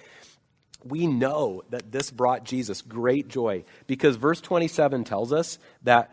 we 0.86 1.06
know 1.06 1.64
that 1.70 1.92
this 1.92 2.12
brought 2.12 2.46
Jesus 2.46 2.82
great 2.82 3.28
joy 3.28 3.64
because 3.86 4.16
verse 4.16 4.42
27 4.42 5.04
tells 5.04 5.34
us 5.34 5.60
that 5.84 6.12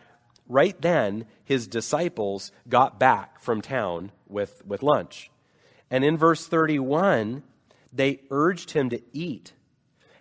right 0.48 0.80
then 0.80 1.26
his 1.44 1.66
disciples 1.66 2.50
got 2.68 2.98
back 2.98 3.40
from 3.40 3.62
town 3.62 4.10
with, 4.28 4.62
with 4.66 4.82
lunch. 4.82 5.30
And 5.90 6.04
in 6.04 6.16
verse 6.16 6.46
31, 6.46 7.42
they 7.92 8.20
urged 8.30 8.72
him 8.72 8.90
to 8.90 9.00
eat. 9.12 9.52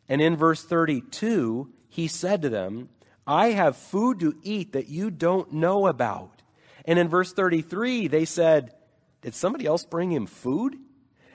And 0.08 0.22
in 0.22 0.36
verse 0.36 0.64
32, 0.64 1.72
he 1.90 2.08
said 2.08 2.42
to 2.44 2.50
them, 2.50 2.90
I 3.26 3.50
have 3.52 3.78
food 3.78 4.20
to 4.22 4.36
eat 4.42 4.74
that 4.74 4.90
you 4.90 5.12
don't 5.12 5.54
know 5.54 5.88
about. 5.88 6.42
And 6.86 6.98
in 6.98 7.08
verse 7.08 7.32
33, 7.34 8.08
they 8.08 8.26
said, 8.26 8.74
Did 9.22 9.36
somebody 9.36 9.66
else 9.66 9.86
bring 9.86 10.12
him 10.12 10.26
food? 10.26 10.78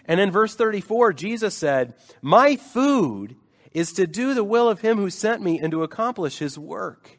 And 0.07 0.21
in 0.21 0.31
verse 0.31 0.55
34, 0.55 1.13
Jesus 1.13 1.55
said, 1.55 1.95
My 2.23 2.57
food 2.57 3.37
is 3.73 3.93
to 3.95 4.07
do 4.07 4.35
the 4.35 4.45
will 4.45 4.69
of 4.69 4.81
him 4.81 4.99
who 4.99 5.11
sent 5.11 5.43
me 5.43 5.59
and 5.59 5.71
to 5.73 5.83
accomplish 5.83 6.39
his 6.39 6.59
work. 6.59 7.19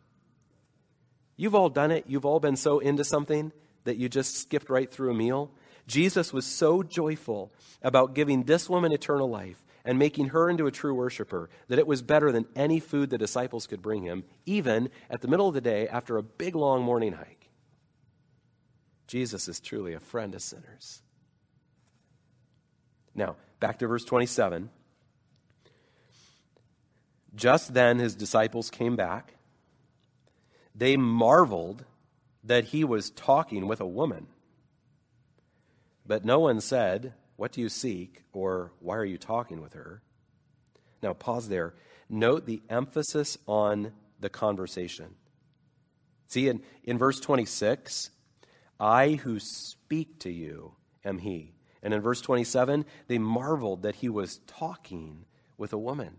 You've 1.35 1.55
all 1.55 1.69
done 1.69 1.91
it. 1.91 2.05
You've 2.07 2.25
all 2.25 2.39
been 2.39 2.55
so 2.55 2.79
into 2.79 3.03
something 3.03 3.51
that 3.83 3.97
you 3.97 4.07
just 4.07 4.37
skipped 4.37 4.69
right 4.69 4.89
through 4.89 5.11
a 5.11 5.15
meal. 5.15 5.51
Jesus 5.87 6.33
was 6.33 6.45
so 6.45 6.81
joyful 6.81 7.53
about 7.81 8.15
giving 8.15 8.43
this 8.43 8.69
woman 8.69 8.91
eternal 8.91 9.29
life 9.29 9.63
and 9.83 9.99
making 9.99 10.29
her 10.29 10.49
into 10.49 10.65
a 10.65 10.71
true 10.71 10.95
worshiper 10.95 11.49
that 11.67 11.77
it 11.77 11.85
was 11.85 12.01
better 12.01 12.31
than 12.31 12.47
any 12.55 12.79
food 12.79 13.09
the 13.09 13.17
disciples 13.17 13.67
could 13.67 13.81
bring 13.81 14.03
him, 14.03 14.23
even 14.45 14.89
at 15.09 15.21
the 15.21 15.27
middle 15.27 15.47
of 15.47 15.53
the 15.53 15.61
day 15.61 15.87
after 15.87 16.17
a 16.17 16.23
big 16.23 16.55
long 16.55 16.81
morning 16.81 17.13
hike. 17.13 17.44
Jesus 19.07 19.47
is 19.47 19.59
truly 19.59 19.93
a 19.93 19.99
friend 19.99 20.33
of 20.35 20.41
sinners. 20.41 21.01
Now, 23.13 23.35
back 23.59 23.79
to 23.79 23.87
verse 23.87 24.03
27. 24.03 24.69
Just 27.35 27.73
then 27.73 27.99
his 27.99 28.15
disciples 28.15 28.69
came 28.69 28.95
back. 28.95 29.35
They 30.73 30.97
marveled 30.97 31.85
that 32.43 32.65
he 32.65 32.83
was 32.83 33.09
talking 33.09 33.67
with 33.67 33.81
a 33.81 33.87
woman. 33.87 34.27
But 36.05 36.25
no 36.25 36.39
one 36.39 36.61
said, 36.61 37.13
What 37.35 37.51
do 37.51 37.61
you 37.61 37.69
seek? 37.69 38.23
or 38.33 38.71
Why 38.79 38.97
are 38.97 39.05
you 39.05 39.17
talking 39.17 39.61
with 39.61 39.73
her? 39.73 40.01
Now, 41.01 41.13
pause 41.13 41.49
there. 41.49 41.73
Note 42.09 42.45
the 42.45 42.61
emphasis 42.69 43.37
on 43.47 43.93
the 44.19 44.29
conversation. 44.29 45.15
See, 46.27 46.47
in, 46.47 46.61
in 46.83 46.97
verse 46.97 47.19
26, 47.19 48.11
I 48.79 49.13
who 49.13 49.39
speak 49.39 50.19
to 50.19 50.31
you 50.31 50.73
am 51.03 51.19
he. 51.19 51.53
And 51.81 51.93
in 51.93 52.01
verse 52.01 52.21
27, 52.21 52.85
they 53.07 53.17
marveled 53.17 53.83
that 53.83 53.95
he 53.95 54.09
was 54.09 54.39
talking 54.47 55.25
with 55.57 55.71
a 55.71 55.77
woman. 55.77 56.17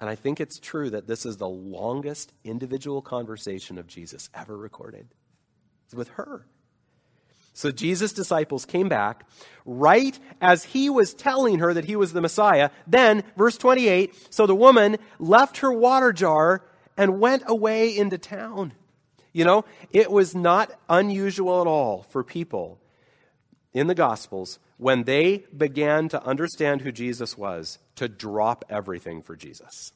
And 0.00 0.08
I 0.08 0.14
think 0.14 0.40
it's 0.40 0.58
true 0.58 0.90
that 0.90 1.06
this 1.06 1.26
is 1.26 1.36
the 1.36 1.48
longest 1.48 2.32
individual 2.44 3.02
conversation 3.02 3.78
of 3.78 3.86
Jesus 3.86 4.30
ever 4.34 4.56
recorded. 4.56 5.08
It's 5.86 5.94
with 5.94 6.08
her. 6.10 6.46
So 7.54 7.72
Jesus' 7.72 8.12
disciples 8.12 8.64
came 8.64 8.88
back 8.88 9.26
right 9.64 10.16
as 10.40 10.62
he 10.62 10.88
was 10.88 11.14
telling 11.14 11.58
her 11.58 11.74
that 11.74 11.86
he 11.86 11.96
was 11.96 12.12
the 12.12 12.20
Messiah. 12.20 12.70
Then, 12.86 13.24
verse 13.36 13.58
28, 13.58 14.32
so 14.32 14.46
the 14.46 14.54
woman 14.54 14.98
left 15.18 15.58
her 15.58 15.72
water 15.72 16.12
jar 16.12 16.64
and 16.96 17.18
went 17.18 17.42
away 17.46 17.96
into 17.96 18.16
town. 18.18 18.74
You 19.32 19.44
know, 19.44 19.64
it 19.92 20.10
was 20.10 20.34
not 20.34 20.72
unusual 20.88 21.60
at 21.60 21.66
all 21.66 22.02
for 22.10 22.24
people 22.24 22.80
in 23.72 23.86
the 23.86 23.94
Gospels 23.94 24.58
when 24.78 25.04
they 25.04 25.44
began 25.56 26.08
to 26.08 26.22
understand 26.24 26.80
who 26.80 26.92
Jesus 26.92 27.36
was, 27.36 27.78
to 27.96 28.08
drop 28.08 28.64
everything 28.70 29.22
for 29.22 29.36
Jesus. 29.36 29.92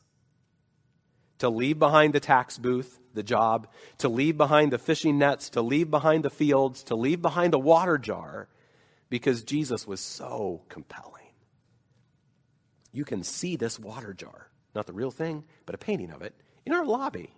To 1.38 1.48
leave 1.48 1.78
behind 1.78 2.12
the 2.12 2.20
tax 2.20 2.58
booth, 2.58 3.00
the 3.14 3.22
job, 3.22 3.68
to 3.98 4.08
leave 4.08 4.36
behind 4.36 4.72
the 4.72 4.78
fishing 4.78 5.18
nets, 5.18 5.50
to 5.50 5.62
leave 5.62 5.90
behind 5.90 6.24
the 6.24 6.30
fields, 6.30 6.82
to 6.84 6.96
leave 6.96 7.22
behind 7.22 7.52
the 7.52 7.58
water 7.58 7.98
jar, 7.98 8.48
because 9.08 9.42
Jesus 9.42 9.86
was 9.86 10.00
so 10.00 10.62
compelling. 10.68 11.22
You 12.92 13.04
can 13.04 13.22
see 13.22 13.56
this 13.56 13.78
water 13.78 14.12
jar, 14.12 14.48
not 14.74 14.86
the 14.86 14.92
real 14.92 15.10
thing, 15.10 15.44
but 15.66 15.74
a 15.74 15.78
painting 15.78 16.10
of 16.10 16.22
it, 16.22 16.34
in 16.66 16.72
our 16.72 16.84
lobby, 16.84 17.32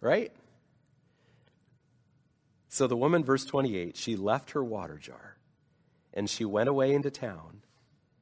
right? 0.00 0.32
So 2.68 2.86
the 2.86 2.96
woman, 2.96 3.24
verse 3.24 3.44
28, 3.44 3.96
she 3.96 4.16
left 4.16 4.50
her 4.50 4.62
water 4.62 4.98
jar 4.98 5.38
and 6.12 6.28
she 6.28 6.44
went 6.44 6.68
away 6.68 6.94
into 6.94 7.10
town, 7.10 7.62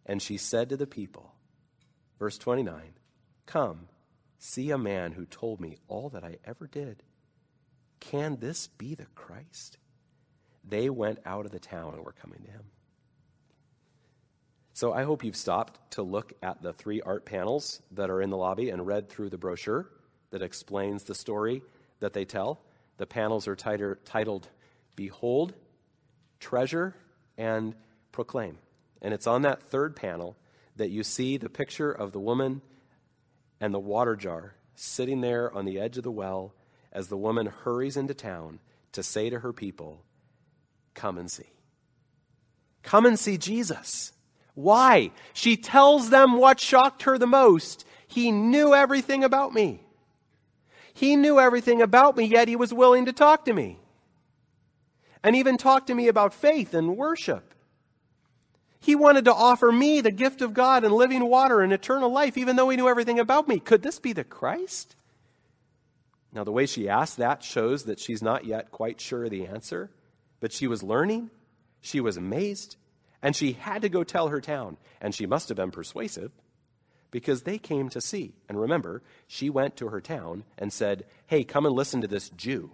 and 0.04 0.20
she 0.20 0.36
said 0.36 0.68
to 0.68 0.76
the 0.76 0.86
people, 0.86 1.32
verse 2.18 2.36
29, 2.36 2.92
Come, 3.46 3.88
see 4.38 4.70
a 4.70 4.78
man 4.78 5.12
who 5.12 5.24
told 5.24 5.60
me 5.60 5.78
all 5.88 6.10
that 6.10 6.24
I 6.24 6.36
ever 6.44 6.66
did. 6.66 7.02
Can 8.00 8.36
this 8.36 8.66
be 8.66 8.94
the 8.94 9.06
Christ? 9.14 9.78
They 10.62 10.90
went 10.90 11.20
out 11.24 11.46
of 11.46 11.52
the 11.52 11.60
town 11.60 11.94
and 11.94 12.04
were 12.04 12.12
coming 12.12 12.42
to 12.42 12.50
him. 12.50 12.64
So 14.74 14.92
I 14.92 15.04
hope 15.04 15.24
you've 15.24 15.36
stopped 15.36 15.92
to 15.92 16.02
look 16.02 16.34
at 16.42 16.60
the 16.60 16.74
three 16.74 17.00
art 17.00 17.24
panels 17.24 17.80
that 17.92 18.10
are 18.10 18.20
in 18.20 18.30
the 18.30 18.36
lobby 18.36 18.68
and 18.68 18.86
read 18.86 19.08
through 19.08 19.30
the 19.30 19.38
brochure 19.38 19.88
that 20.30 20.42
explains 20.42 21.04
the 21.04 21.14
story 21.14 21.62
that 22.00 22.12
they 22.12 22.26
tell. 22.26 22.60
The 22.98 23.06
panels 23.06 23.46
are 23.46 23.56
titled 23.56 24.48
Behold, 24.94 25.54
Treasure, 26.40 26.94
and 27.36 27.74
proclaim. 28.12 28.58
And 29.02 29.12
it's 29.12 29.26
on 29.26 29.42
that 29.42 29.62
third 29.62 29.94
panel 29.94 30.36
that 30.76 30.90
you 30.90 31.02
see 31.02 31.36
the 31.36 31.48
picture 31.48 31.92
of 31.92 32.12
the 32.12 32.20
woman 32.20 32.62
and 33.60 33.72
the 33.72 33.78
water 33.78 34.16
jar 34.16 34.54
sitting 34.74 35.20
there 35.20 35.52
on 35.52 35.64
the 35.64 35.78
edge 35.80 35.96
of 35.96 36.04
the 36.04 36.10
well 36.10 36.54
as 36.92 37.08
the 37.08 37.16
woman 37.16 37.46
hurries 37.46 37.96
into 37.96 38.14
town 38.14 38.58
to 38.92 39.02
say 39.02 39.28
to 39.30 39.40
her 39.40 39.52
people, 39.52 40.02
Come 40.94 41.18
and 41.18 41.30
see. 41.30 41.50
Come 42.82 43.04
and 43.04 43.18
see 43.18 43.36
Jesus. 43.36 44.12
Why? 44.54 45.10
She 45.34 45.56
tells 45.56 46.08
them 46.08 46.38
what 46.38 46.58
shocked 46.58 47.02
her 47.02 47.18
the 47.18 47.26
most. 47.26 47.84
He 48.06 48.30
knew 48.30 48.74
everything 48.74 49.24
about 49.24 49.52
me. 49.52 49.85
He 50.96 51.14
knew 51.14 51.38
everything 51.38 51.82
about 51.82 52.16
me, 52.16 52.24
yet 52.24 52.48
he 52.48 52.56
was 52.56 52.72
willing 52.72 53.04
to 53.04 53.12
talk 53.12 53.44
to 53.44 53.52
me. 53.52 53.78
And 55.22 55.36
even 55.36 55.58
talk 55.58 55.88
to 55.88 55.94
me 55.94 56.08
about 56.08 56.32
faith 56.32 56.72
and 56.72 56.96
worship. 56.96 57.52
He 58.80 58.94
wanted 58.94 59.26
to 59.26 59.34
offer 59.34 59.70
me 59.70 60.00
the 60.00 60.10
gift 60.10 60.40
of 60.40 60.54
God 60.54 60.84
and 60.84 60.94
living 60.94 61.28
water 61.28 61.60
and 61.60 61.70
eternal 61.70 62.10
life, 62.10 62.38
even 62.38 62.56
though 62.56 62.70
he 62.70 62.78
knew 62.78 62.88
everything 62.88 63.18
about 63.18 63.46
me. 63.46 63.58
Could 63.58 63.82
this 63.82 63.98
be 63.98 64.14
the 64.14 64.24
Christ? 64.24 64.96
Now, 66.32 66.44
the 66.44 66.52
way 66.52 66.64
she 66.64 66.88
asked 66.88 67.18
that 67.18 67.44
shows 67.44 67.84
that 67.84 68.00
she's 68.00 68.22
not 68.22 68.46
yet 68.46 68.70
quite 68.70 68.98
sure 68.98 69.24
of 69.24 69.30
the 69.30 69.46
answer, 69.46 69.90
but 70.40 70.50
she 70.50 70.66
was 70.66 70.82
learning, 70.82 71.30
she 71.82 72.00
was 72.00 72.16
amazed, 72.16 72.76
and 73.20 73.36
she 73.36 73.52
had 73.52 73.82
to 73.82 73.90
go 73.90 74.02
tell 74.02 74.28
her 74.28 74.40
town. 74.40 74.78
And 75.02 75.14
she 75.14 75.26
must 75.26 75.50
have 75.50 75.56
been 75.56 75.72
persuasive 75.72 76.32
because 77.16 77.44
they 77.44 77.56
came 77.56 77.88
to 77.88 77.98
see. 77.98 78.34
And 78.46 78.60
remember, 78.60 79.02
she 79.26 79.48
went 79.48 79.74
to 79.76 79.88
her 79.88 80.02
town 80.02 80.44
and 80.58 80.70
said, 80.70 81.06
Hey, 81.26 81.44
come 81.44 81.64
and 81.64 81.74
listen 81.74 82.02
to 82.02 82.06
this 82.06 82.28
Jew. 82.28 82.72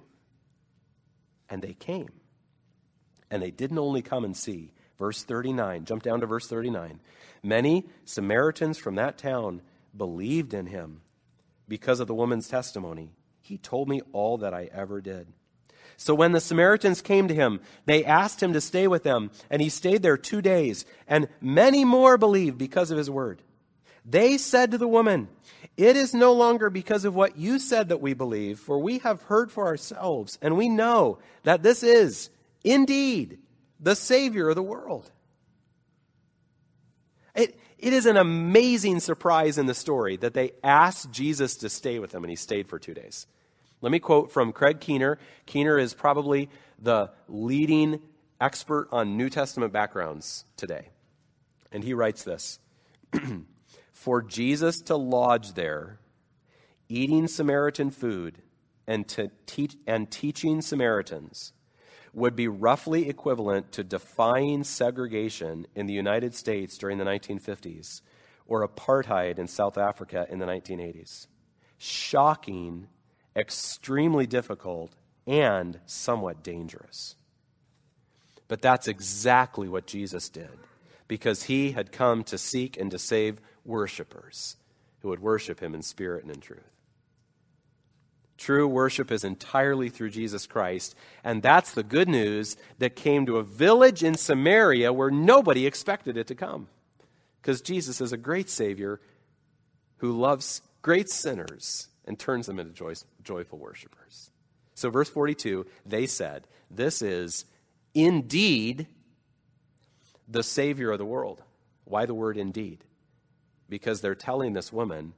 And 1.49 1.63
they 1.63 1.75
came. 1.75 2.11
And 3.31 3.41
they 3.41 3.53
didn't 3.53 3.79
only 3.79 4.03
come 4.03 4.25
and 4.25 4.37
see, 4.37 4.73
Verse 4.99 5.23
39, 5.23 5.85
jump 5.85 6.03
down 6.03 6.21
to 6.21 6.27
verse 6.27 6.49
39. 6.49 6.99
Many 7.45 7.87
Samaritans 8.05 8.79
from 8.79 8.97
that 8.97 9.17
town 9.17 9.63
believed 9.97 10.55
in 10.55 10.67
him 10.67 11.03
because 11.69 12.01
of 12.01 12.09
the 12.09 12.15
woman's 12.15 12.49
testimony. 12.49 13.13
He 13.41 13.59
told 13.59 13.89
me 13.89 14.03
all 14.13 14.39
that 14.39 14.55
I 14.55 14.71
ever 14.73 15.01
did. 15.01 15.29
So 15.97 16.15
when 16.15 16.33
the 16.33 16.41
Samaritans 16.41 17.01
came 17.01 17.29
to 17.29 17.35
him, 17.35 17.61
they 17.87 18.05
asked 18.05 18.43
him 18.43 18.55
to 18.55 18.61
stay 18.61 18.89
with 18.89 19.05
them, 19.05 19.31
and 19.51 19.63
he 19.63 19.69
stayed 19.69 20.03
there 20.03 20.17
two 20.17 20.43
days, 20.43 20.85
and 21.07 21.29
many 21.41 21.85
more 21.85 22.19
believed 22.19 22.59
because 22.59 22.91
of 22.91 22.99
his 22.99 23.11
word. 23.11 23.43
They 24.05 24.39
said 24.39 24.73
to 24.73 24.79
the 24.79 24.89
woman, 24.89 25.29
It 25.77 25.97
is 25.97 26.15
no 26.15 26.33
longer 26.33 26.71
because 26.71 27.05
of 27.05 27.15
what 27.15 27.37
you 27.37 27.59
said 27.59 27.89
that 27.89 28.01
we 28.01 28.15
believe, 28.15 28.59
for 28.59 28.79
we 28.79 28.99
have 28.99 29.23
heard 29.23 29.51
for 29.51 29.67
ourselves, 29.67 30.39
and 30.43 30.57
we 30.57 30.69
know 30.69 31.19
that 31.45 31.63
this 31.63 31.83
is 31.83 32.31
indeed 32.65 33.39
the 33.79 33.95
Savior 33.95 34.49
of 34.49 34.57
the 34.57 34.63
world. 34.63 35.11
It, 37.35 37.59
it 37.79 37.93
is 37.93 38.07
an 38.07 38.17
amazing 38.17 39.01
surprise 39.01 39.59
in 39.59 39.67
the 39.67 39.75
story 39.75 40.17
that 40.19 40.35
they 40.35 40.53
asked 40.63 41.11
Jesus 41.11 41.57
to 41.59 41.69
stay 41.69 41.99
with 41.99 42.11
them, 42.11 42.25
and 42.25 42.31
he 42.31 42.37
stayed 42.37 42.69
for 42.69 42.79
two 42.79 42.95
days. 42.95 43.27
Let 43.81 43.91
me 43.91 43.99
quote 43.99 44.31
from 44.31 44.53
Craig 44.53 44.81
Keener. 44.81 45.19
Keener 45.47 45.79
is 45.79 45.95
probably 45.95 46.49
the 46.79 47.11
leading 47.29 48.01
expert 48.41 48.89
on 48.93 49.17
New 49.17 49.29
Testament 49.29 49.73
backgrounds 49.73 50.45
today. 50.57 50.89
And 51.73 51.83
he 51.83 51.95
writes 51.95 52.23
this 52.23 52.61
For 54.03 54.21
Jesus 54.21 54.81
to 54.83 54.97
lodge 54.97 55.53
there, 55.53 56.01
eating 56.89 57.29
Samaritan 57.29 57.93
food 57.93 58.43
and, 58.85 59.07
to 59.11 59.31
teach, 59.47 59.77
and 59.87 60.11
teaching 60.11 60.61
Samaritans 60.61 61.53
would 62.13 62.35
be 62.35 62.49
roughly 62.49 63.09
equivalent 63.09 63.71
to 63.71 63.85
defying 63.85 64.65
segregation 64.65 65.69
in 65.77 65.87
the 65.87 65.93
United 65.93 66.35
States 66.35 66.77
during 66.79 66.99
the 66.99 67.05
1950s 67.05 68.01
or 68.45 68.67
apartheid 68.67 69.39
in 69.39 69.47
South 69.47 69.79
Africa 69.79 70.27
in 70.29 70.41
the 70.41 70.47
1980s. 70.47 71.29
Shocking, 71.79 72.89
extremely 73.37 74.27
difficult, 74.27 74.97
and 75.29 75.79
somewhat 75.87 76.43
dangerous. 76.43 77.15
But 78.49 78.63
that's 78.63 78.89
exactly 78.89 79.69
what 79.69 79.87
Jesus 79.87 80.29
did 80.29 80.59
because 81.07 81.45
he 81.45 81.71
had 81.71 81.93
come 81.93 82.25
to 82.25 82.37
seek 82.37 82.77
and 82.77 82.91
to 82.91 82.99
save 82.99 83.41
worshipers 83.65 84.57
who 85.01 85.09
would 85.09 85.21
worship 85.21 85.61
him 85.61 85.75
in 85.75 85.83
spirit 85.83 86.25
and 86.25 86.33
in 86.33 86.41
truth. 86.41 86.61
True 88.39 88.67
worship 88.67 89.13
is 89.13 89.25
entirely 89.25 89.89
through 89.89 90.11
Jesus 90.11 90.47
Christ, 90.47 90.97
and 91.23 91.43
that's 91.43 91.75
the 91.75 91.85
good 91.85 92.09
news 92.09 92.57
that 92.79 92.97
came 92.97 93.27
to 93.27 93.37
a 93.37 93.43
village 93.45 94.03
in 94.03 94.17
Samaria 94.17 94.93
where 94.93 95.11
nobody 95.11 95.67
expected 95.67 96.17
it 96.17 96.27
to 96.27 96.35
come. 96.35 96.69
Because 97.41 97.61
Jesus 97.61 98.01
is 98.01 98.13
a 98.13 98.17
great 98.17 98.49
Savior 98.49 99.01
who 99.99 100.13
loves 100.13 100.63
great 100.81 101.09
sinners 101.09 101.89
and 102.05 102.19
turns 102.19 102.47
them 102.47 102.59
into 102.59 102.73
joy, 102.73 102.95
joyful 103.23 103.59
worshipers. 103.59 104.31
So, 104.75 104.91
verse 104.91 105.09
42, 105.09 105.67
they 105.87 106.07
said, 106.07 106.47
This 106.71 107.03
is 107.03 107.45
indeed 107.95 108.87
the 110.27 110.43
Savior 110.43 110.91
of 110.91 110.99
the 110.99 111.05
world. 111.05 111.43
Why 111.85 112.07
the 112.07 112.15
word 112.15 112.37
indeed? 112.37 112.85
Because 113.73 114.03
they're 114.03 114.15
telling 114.15 114.53
this 114.53 114.71
woman, 114.71 115.15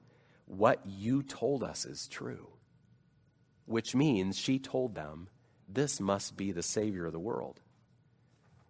What 0.46 0.78
you 0.86 1.24
told 1.24 1.64
us 1.64 1.84
is 1.84 2.06
true. 2.06 2.50
Which 3.66 3.96
means 3.96 4.38
she 4.38 4.60
told 4.60 4.94
them, 4.94 5.28
This 5.68 5.98
must 5.98 6.36
be 6.36 6.52
the 6.52 6.62
Savior 6.62 7.06
of 7.06 7.12
the 7.12 7.18
world. 7.18 7.60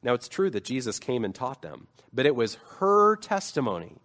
Now, 0.02 0.14
it's 0.14 0.26
true 0.26 0.48
that 0.48 0.64
Jesus 0.64 0.98
came 0.98 1.22
and 1.22 1.34
taught 1.34 1.60
them, 1.60 1.88
but 2.14 2.24
it 2.24 2.34
was 2.34 2.56
her 2.78 3.16
testimony 3.16 3.98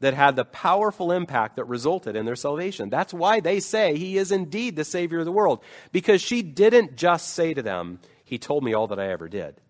that 0.00 0.12
had 0.12 0.36
the 0.36 0.44
powerful 0.44 1.10
impact 1.10 1.56
that 1.56 1.64
resulted 1.64 2.14
in 2.14 2.26
their 2.26 2.36
salvation. 2.36 2.90
That's 2.90 3.14
why 3.14 3.40
they 3.40 3.58
say 3.58 3.96
he 3.96 4.18
is 4.18 4.32
indeed 4.32 4.76
the 4.76 4.84
Savior 4.84 5.20
of 5.20 5.24
the 5.24 5.32
world, 5.32 5.64
because 5.92 6.20
she 6.20 6.42
didn't 6.42 6.96
just 6.96 7.30
say 7.30 7.54
to 7.54 7.62
them, 7.62 8.00
He 8.22 8.36
told 8.36 8.64
me 8.64 8.74
all 8.74 8.88
that 8.88 9.00
I 9.00 9.10
ever 9.10 9.30
did. 9.30 9.62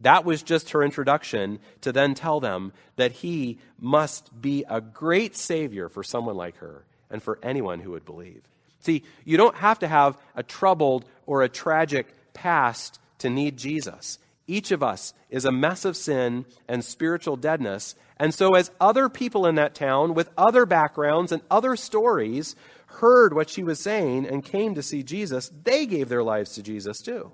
That 0.00 0.24
was 0.24 0.42
just 0.42 0.70
her 0.70 0.82
introduction 0.82 1.60
to 1.82 1.92
then 1.92 2.14
tell 2.14 2.40
them 2.40 2.72
that 2.96 3.12
he 3.12 3.58
must 3.78 4.40
be 4.40 4.64
a 4.68 4.80
great 4.80 5.36
Savior 5.36 5.88
for 5.88 6.02
someone 6.02 6.36
like 6.36 6.56
her 6.56 6.84
and 7.10 7.22
for 7.22 7.38
anyone 7.42 7.80
who 7.80 7.92
would 7.92 8.04
believe. 8.04 8.42
See, 8.80 9.02
you 9.24 9.36
don't 9.36 9.56
have 9.56 9.78
to 9.78 9.88
have 9.88 10.18
a 10.34 10.42
troubled 10.42 11.06
or 11.26 11.42
a 11.42 11.48
tragic 11.48 12.14
past 12.34 12.98
to 13.18 13.30
need 13.30 13.56
Jesus. 13.56 14.18
Each 14.46 14.72
of 14.72 14.82
us 14.82 15.14
is 15.30 15.46
a 15.46 15.52
mess 15.52 15.84
of 15.84 15.96
sin 15.96 16.44
and 16.68 16.84
spiritual 16.84 17.36
deadness. 17.36 17.94
And 18.18 18.34
so, 18.34 18.54
as 18.54 18.70
other 18.80 19.08
people 19.08 19.46
in 19.46 19.54
that 19.54 19.74
town 19.74 20.12
with 20.12 20.28
other 20.36 20.66
backgrounds 20.66 21.32
and 21.32 21.40
other 21.50 21.76
stories 21.76 22.54
heard 22.86 23.34
what 23.34 23.48
she 23.48 23.62
was 23.62 23.80
saying 23.80 24.26
and 24.26 24.44
came 24.44 24.74
to 24.74 24.82
see 24.82 25.02
Jesus, 25.02 25.50
they 25.62 25.86
gave 25.86 26.08
their 26.08 26.22
lives 26.22 26.54
to 26.54 26.62
Jesus 26.62 27.00
too. 27.00 27.32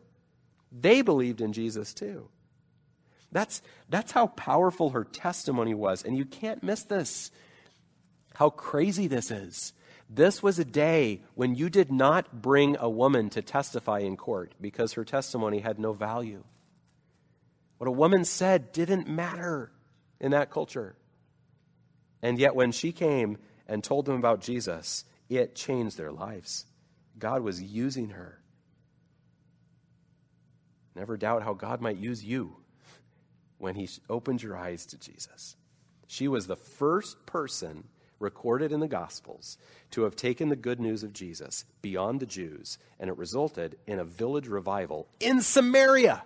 They 0.70 1.02
believed 1.02 1.40
in 1.40 1.52
Jesus 1.52 1.92
too. 1.92 2.28
That's, 3.33 3.62
that's 3.89 4.12
how 4.12 4.28
powerful 4.28 4.91
her 4.91 5.05
testimony 5.05 5.74
was. 5.74 6.03
And 6.03 6.16
you 6.16 6.24
can't 6.24 6.62
miss 6.62 6.83
this. 6.83 7.31
How 8.35 8.51
crazy 8.51 9.07
this 9.07 9.31
is. 9.31 9.72
This 10.09 10.43
was 10.43 10.59
a 10.59 10.64
day 10.64 11.22
when 11.35 11.55
you 11.55 11.70
did 11.70 11.93
not 11.93 12.43
bring 12.43 12.76
a 12.78 12.91
woman 12.91 13.31
to 13.31 13.43
testify 13.43 14.01
in 14.01 14.16
court 14.16 14.55
because 14.61 14.95
her 14.95 15.05
testimony 15.05 15.61
had 15.61 15.78
no 15.78 15.93
value. 15.93 16.43
What 17.78 17.87
a 17.87 17.93
woman 17.93 18.24
said 18.24 18.72
didn't 18.72 19.09
matter 19.09 19.70
in 20.18 20.33
that 20.33 20.51
culture. 20.51 20.97
And 22.22 22.39
yet, 22.39 22.55
when 22.55 22.72
she 22.72 22.93
came 22.93 23.39
and 23.66 23.83
told 23.83 24.05
them 24.05 24.16
about 24.16 24.41
Jesus, 24.41 25.05
it 25.28 25.55
changed 25.55 25.97
their 25.97 26.12
lives. 26.12 26.66
God 27.18 27.43
was 27.43 27.62
using 27.62 28.11
her. 28.11 28.43
Never 30.97 31.16
doubt 31.16 31.45
how 31.45 31.55
God 31.55 31.81
might 31.81 31.97
use 31.97 32.22
you 32.22 32.57
when 33.61 33.76
He 33.76 33.88
opened 34.08 34.42
your 34.42 34.56
eyes 34.56 34.86
to 34.86 34.98
Jesus. 34.98 35.56
She 36.06 36.26
was 36.26 36.46
the 36.46 36.56
first 36.56 37.24
person 37.26 37.84
recorded 38.18 38.72
in 38.72 38.80
the 38.80 38.88
Gospels 38.88 39.56
to 39.90 40.02
have 40.02 40.14
taken 40.14 40.48
the 40.48 40.56
good 40.56 40.80
news 40.80 41.02
of 41.02 41.12
Jesus 41.12 41.64
beyond 41.82 42.20
the 42.20 42.26
Jews, 42.26 42.78
and 42.98 43.08
it 43.08 43.16
resulted 43.16 43.78
in 43.86 43.98
a 43.98 44.04
village 44.04 44.46
revival 44.46 45.08
in 45.18 45.40
Samaria. 45.40 46.22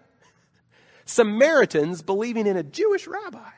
Samaritans 1.07 2.03
believing 2.03 2.47
in 2.47 2.57
a 2.57 2.63
Jewish 2.63 3.07
rabbi. 3.07 3.51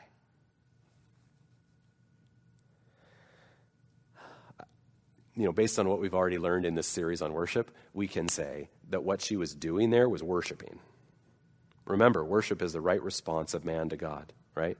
You 5.35 5.45
know, 5.45 5.51
based 5.51 5.77
on 5.77 5.87
what 5.87 5.99
we've 5.99 6.15
already 6.15 6.39
learned 6.39 6.65
in 6.65 6.73
this 6.73 6.87
series 6.87 7.21
on 7.21 7.31
worship, 7.31 7.71
we 7.93 8.07
can 8.07 8.27
say 8.27 8.69
that 8.89 9.03
what 9.03 9.21
she 9.21 9.35
was 9.35 9.53
doing 9.53 9.91
there 9.91 10.09
was 10.09 10.23
worshiping. 10.23 10.79
Remember, 11.87 12.23
worship 12.23 12.61
is 12.61 12.73
the 12.73 12.81
right 12.81 13.01
response 13.01 13.53
of 13.53 13.65
man 13.65 13.89
to 13.89 13.97
God, 13.97 14.33
right? 14.55 14.77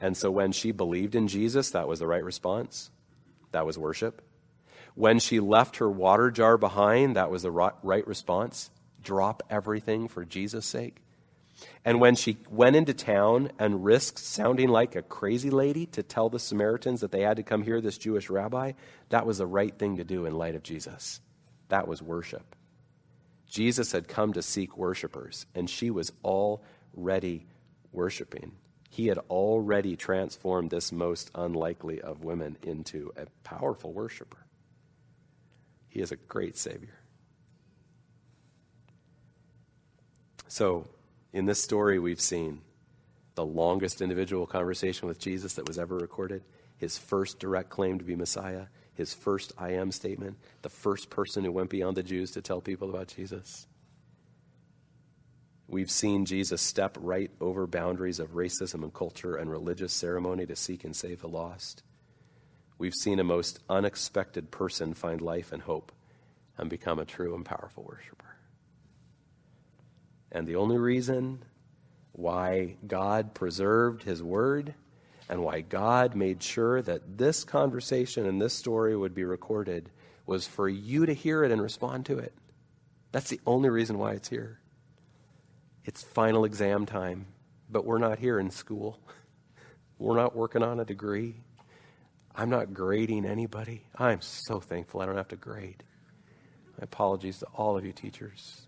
And 0.00 0.16
so 0.16 0.30
when 0.30 0.52
she 0.52 0.72
believed 0.72 1.14
in 1.14 1.28
Jesus, 1.28 1.70
that 1.70 1.86
was 1.86 1.98
the 1.98 2.06
right 2.06 2.24
response. 2.24 2.90
That 3.52 3.66
was 3.66 3.78
worship. 3.78 4.22
When 4.94 5.18
she 5.18 5.40
left 5.40 5.76
her 5.76 5.90
water 5.90 6.30
jar 6.30 6.56
behind, 6.56 7.16
that 7.16 7.30
was 7.30 7.42
the 7.42 7.50
right 7.50 8.06
response. 8.06 8.70
Drop 9.02 9.42
everything 9.50 10.08
for 10.08 10.24
Jesus' 10.24 10.66
sake. 10.66 10.96
And 11.84 12.00
when 12.00 12.16
she 12.16 12.38
went 12.50 12.74
into 12.74 12.94
town 12.94 13.52
and 13.58 13.84
risked 13.84 14.18
sounding 14.18 14.68
like 14.68 14.96
a 14.96 15.02
crazy 15.02 15.50
lady 15.50 15.86
to 15.86 16.02
tell 16.02 16.28
the 16.28 16.38
Samaritans 16.38 17.00
that 17.02 17.12
they 17.12 17.22
had 17.22 17.36
to 17.36 17.42
come 17.42 17.62
hear 17.62 17.80
this 17.80 17.98
Jewish 17.98 18.28
rabbi, 18.30 18.72
that 19.10 19.26
was 19.26 19.38
the 19.38 19.46
right 19.46 19.76
thing 19.76 19.98
to 19.98 20.04
do 20.04 20.26
in 20.26 20.34
light 20.34 20.56
of 20.56 20.62
Jesus. 20.62 21.20
That 21.68 21.86
was 21.86 22.02
worship. 22.02 22.56
Jesus 23.54 23.92
had 23.92 24.08
come 24.08 24.32
to 24.32 24.42
seek 24.42 24.76
worshipers, 24.76 25.46
and 25.54 25.70
she 25.70 25.88
was 25.88 26.10
already 26.24 27.46
worshiping. 27.92 28.50
He 28.90 29.06
had 29.06 29.18
already 29.30 29.94
transformed 29.94 30.70
this 30.70 30.90
most 30.90 31.30
unlikely 31.36 32.00
of 32.00 32.24
women 32.24 32.56
into 32.64 33.12
a 33.16 33.26
powerful 33.44 33.92
worshiper. 33.92 34.44
He 35.88 36.00
is 36.00 36.10
a 36.10 36.16
great 36.16 36.56
Savior. 36.56 36.98
So, 40.48 40.88
in 41.32 41.46
this 41.46 41.62
story, 41.62 42.00
we've 42.00 42.20
seen 42.20 42.60
the 43.36 43.46
longest 43.46 44.02
individual 44.02 44.48
conversation 44.48 45.06
with 45.06 45.20
Jesus 45.20 45.54
that 45.54 45.68
was 45.68 45.78
ever 45.78 45.96
recorded, 45.96 46.42
his 46.76 46.98
first 46.98 47.38
direct 47.38 47.70
claim 47.70 48.00
to 48.00 48.04
be 48.04 48.16
Messiah, 48.16 48.66
his 48.94 49.12
first 49.12 49.52
I 49.58 49.72
am 49.72 49.92
statement, 49.92 50.38
the 50.62 50.68
first 50.68 51.10
person 51.10 51.44
who 51.44 51.52
went 51.52 51.70
beyond 51.70 51.96
the 51.96 52.02
Jews 52.02 52.30
to 52.32 52.42
tell 52.42 52.60
people 52.60 52.90
about 52.90 53.08
Jesus. 53.08 53.66
We've 55.66 55.90
seen 55.90 56.26
Jesus 56.26 56.60
step 56.62 56.96
right 57.00 57.30
over 57.40 57.66
boundaries 57.66 58.20
of 58.20 58.34
racism 58.34 58.82
and 58.82 58.92
culture 58.92 59.36
and 59.36 59.50
religious 59.50 59.92
ceremony 59.92 60.46
to 60.46 60.56
seek 60.56 60.84
and 60.84 60.94
save 60.94 61.20
the 61.20 61.28
lost. 61.28 61.82
We've 62.78 62.94
seen 62.94 63.18
a 63.18 63.24
most 63.24 63.60
unexpected 63.68 64.50
person 64.50 64.94
find 64.94 65.20
life 65.20 65.52
and 65.52 65.62
hope 65.62 65.92
and 66.58 66.68
become 66.68 66.98
a 66.98 67.04
true 67.04 67.34
and 67.34 67.44
powerful 67.44 67.84
worshiper. 67.84 68.36
And 70.30 70.46
the 70.46 70.56
only 70.56 70.78
reason 70.78 71.44
why 72.12 72.76
God 72.86 73.34
preserved 73.34 74.02
his 74.02 74.22
word 74.22 74.74
and 75.28 75.42
why 75.42 75.60
God 75.60 76.14
made 76.14 76.42
sure 76.42 76.82
that 76.82 77.18
this 77.18 77.44
conversation 77.44 78.26
and 78.26 78.40
this 78.40 78.54
story 78.54 78.96
would 78.96 79.14
be 79.14 79.24
recorded 79.24 79.90
was 80.26 80.46
for 80.46 80.68
you 80.68 81.06
to 81.06 81.14
hear 81.14 81.44
it 81.44 81.50
and 81.50 81.62
respond 81.62 82.06
to 82.06 82.18
it. 82.18 82.34
That's 83.12 83.30
the 83.30 83.40
only 83.46 83.70
reason 83.70 83.98
why 83.98 84.12
it's 84.12 84.28
here. 84.28 84.60
It's 85.84 86.02
final 86.02 86.44
exam 86.44 86.86
time, 86.86 87.26
but 87.70 87.84
we're 87.84 87.98
not 87.98 88.18
here 88.18 88.38
in 88.38 88.50
school. 88.50 88.98
We're 89.98 90.16
not 90.16 90.34
working 90.34 90.62
on 90.64 90.80
a 90.80 90.84
degree. 90.84 91.36
I'm 92.34 92.50
not 92.50 92.74
grading 92.74 93.24
anybody. 93.24 93.84
I'm 93.96 94.20
so 94.20 94.58
thankful 94.58 95.00
I 95.00 95.06
don't 95.06 95.16
have 95.16 95.28
to 95.28 95.36
grade. 95.36 95.84
My 96.76 96.82
apologies 96.82 97.38
to 97.38 97.46
all 97.54 97.78
of 97.78 97.86
you 97.86 97.92
teachers. 97.92 98.66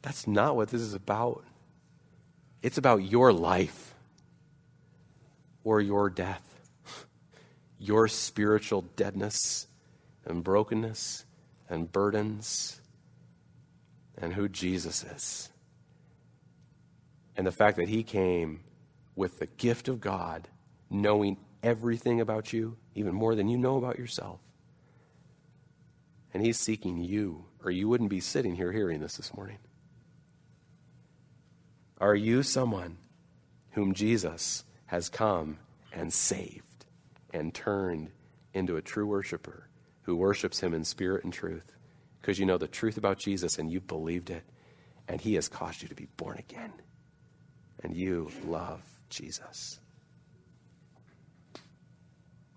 That's 0.00 0.26
not 0.26 0.56
what 0.56 0.68
this 0.70 0.80
is 0.80 0.94
about. 0.94 1.44
It's 2.62 2.78
about 2.78 3.02
your 3.02 3.30
life 3.30 3.94
or 5.66 5.80
your 5.80 6.08
death, 6.08 6.60
your 7.76 8.06
spiritual 8.06 8.82
deadness 8.94 9.66
and 10.24 10.44
brokenness 10.44 11.24
and 11.68 11.90
burdens, 11.90 12.80
and 14.16 14.32
who 14.32 14.48
Jesus 14.48 15.02
is. 15.02 15.48
And 17.36 17.44
the 17.44 17.50
fact 17.50 17.78
that 17.78 17.88
he 17.88 18.04
came 18.04 18.60
with 19.16 19.40
the 19.40 19.46
gift 19.46 19.88
of 19.88 20.00
God, 20.00 20.46
knowing 20.88 21.36
everything 21.64 22.20
about 22.20 22.52
you, 22.52 22.76
even 22.94 23.12
more 23.12 23.34
than 23.34 23.48
you 23.48 23.58
know 23.58 23.76
about 23.76 23.98
yourself. 23.98 24.38
And 26.32 26.46
he's 26.46 26.60
seeking 26.60 27.02
you, 27.02 27.44
or 27.64 27.72
you 27.72 27.88
wouldn't 27.88 28.10
be 28.10 28.20
sitting 28.20 28.54
here 28.54 28.70
hearing 28.70 29.00
this 29.00 29.16
this 29.16 29.34
morning. 29.34 29.58
Are 32.00 32.14
you 32.14 32.44
someone 32.44 32.98
whom 33.72 33.94
Jesus 33.94 34.62
has 34.86 35.08
come 35.08 35.58
and 35.92 36.12
saved 36.12 36.86
and 37.32 37.54
turned 37.54 38.10
into 38.54 38.76
a 38.76 38.82
true 38.82 39.06
worshiper 39.06 39.68
who 40.02 40.16
worships 40.16 40.60
him 40.60 40.72
in 40.74 40.84
spirit 40.84 41.24
and 41.24 41.32
truth? 41.32 41.72
Because 42.20 42.38
you 42.38 42.46
know 42.46 42.58
the 42.58 42.68
truth 42.68 42.96
about 42.96 43.18
Jesus 43.18 43.58
and 43.58 43.70
you've 43.70 43.86
believed 43.86 44.30
it, 44.30 44.44
and 45.08 45.20
he 45.20 45.34
has 45.34 45.48
caused 45.48 45.82
you 45.82 45.88
to 45.88 45.94
be 45.94 46.08
born 46.16 46.38
again. 46.38 46.72
And 47.82 47.96
you 47.96 48.30
love 48.44 48.82
Jesus. 49.10 49.78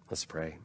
Let's 0.10 0.26
pray. 0.26 0.58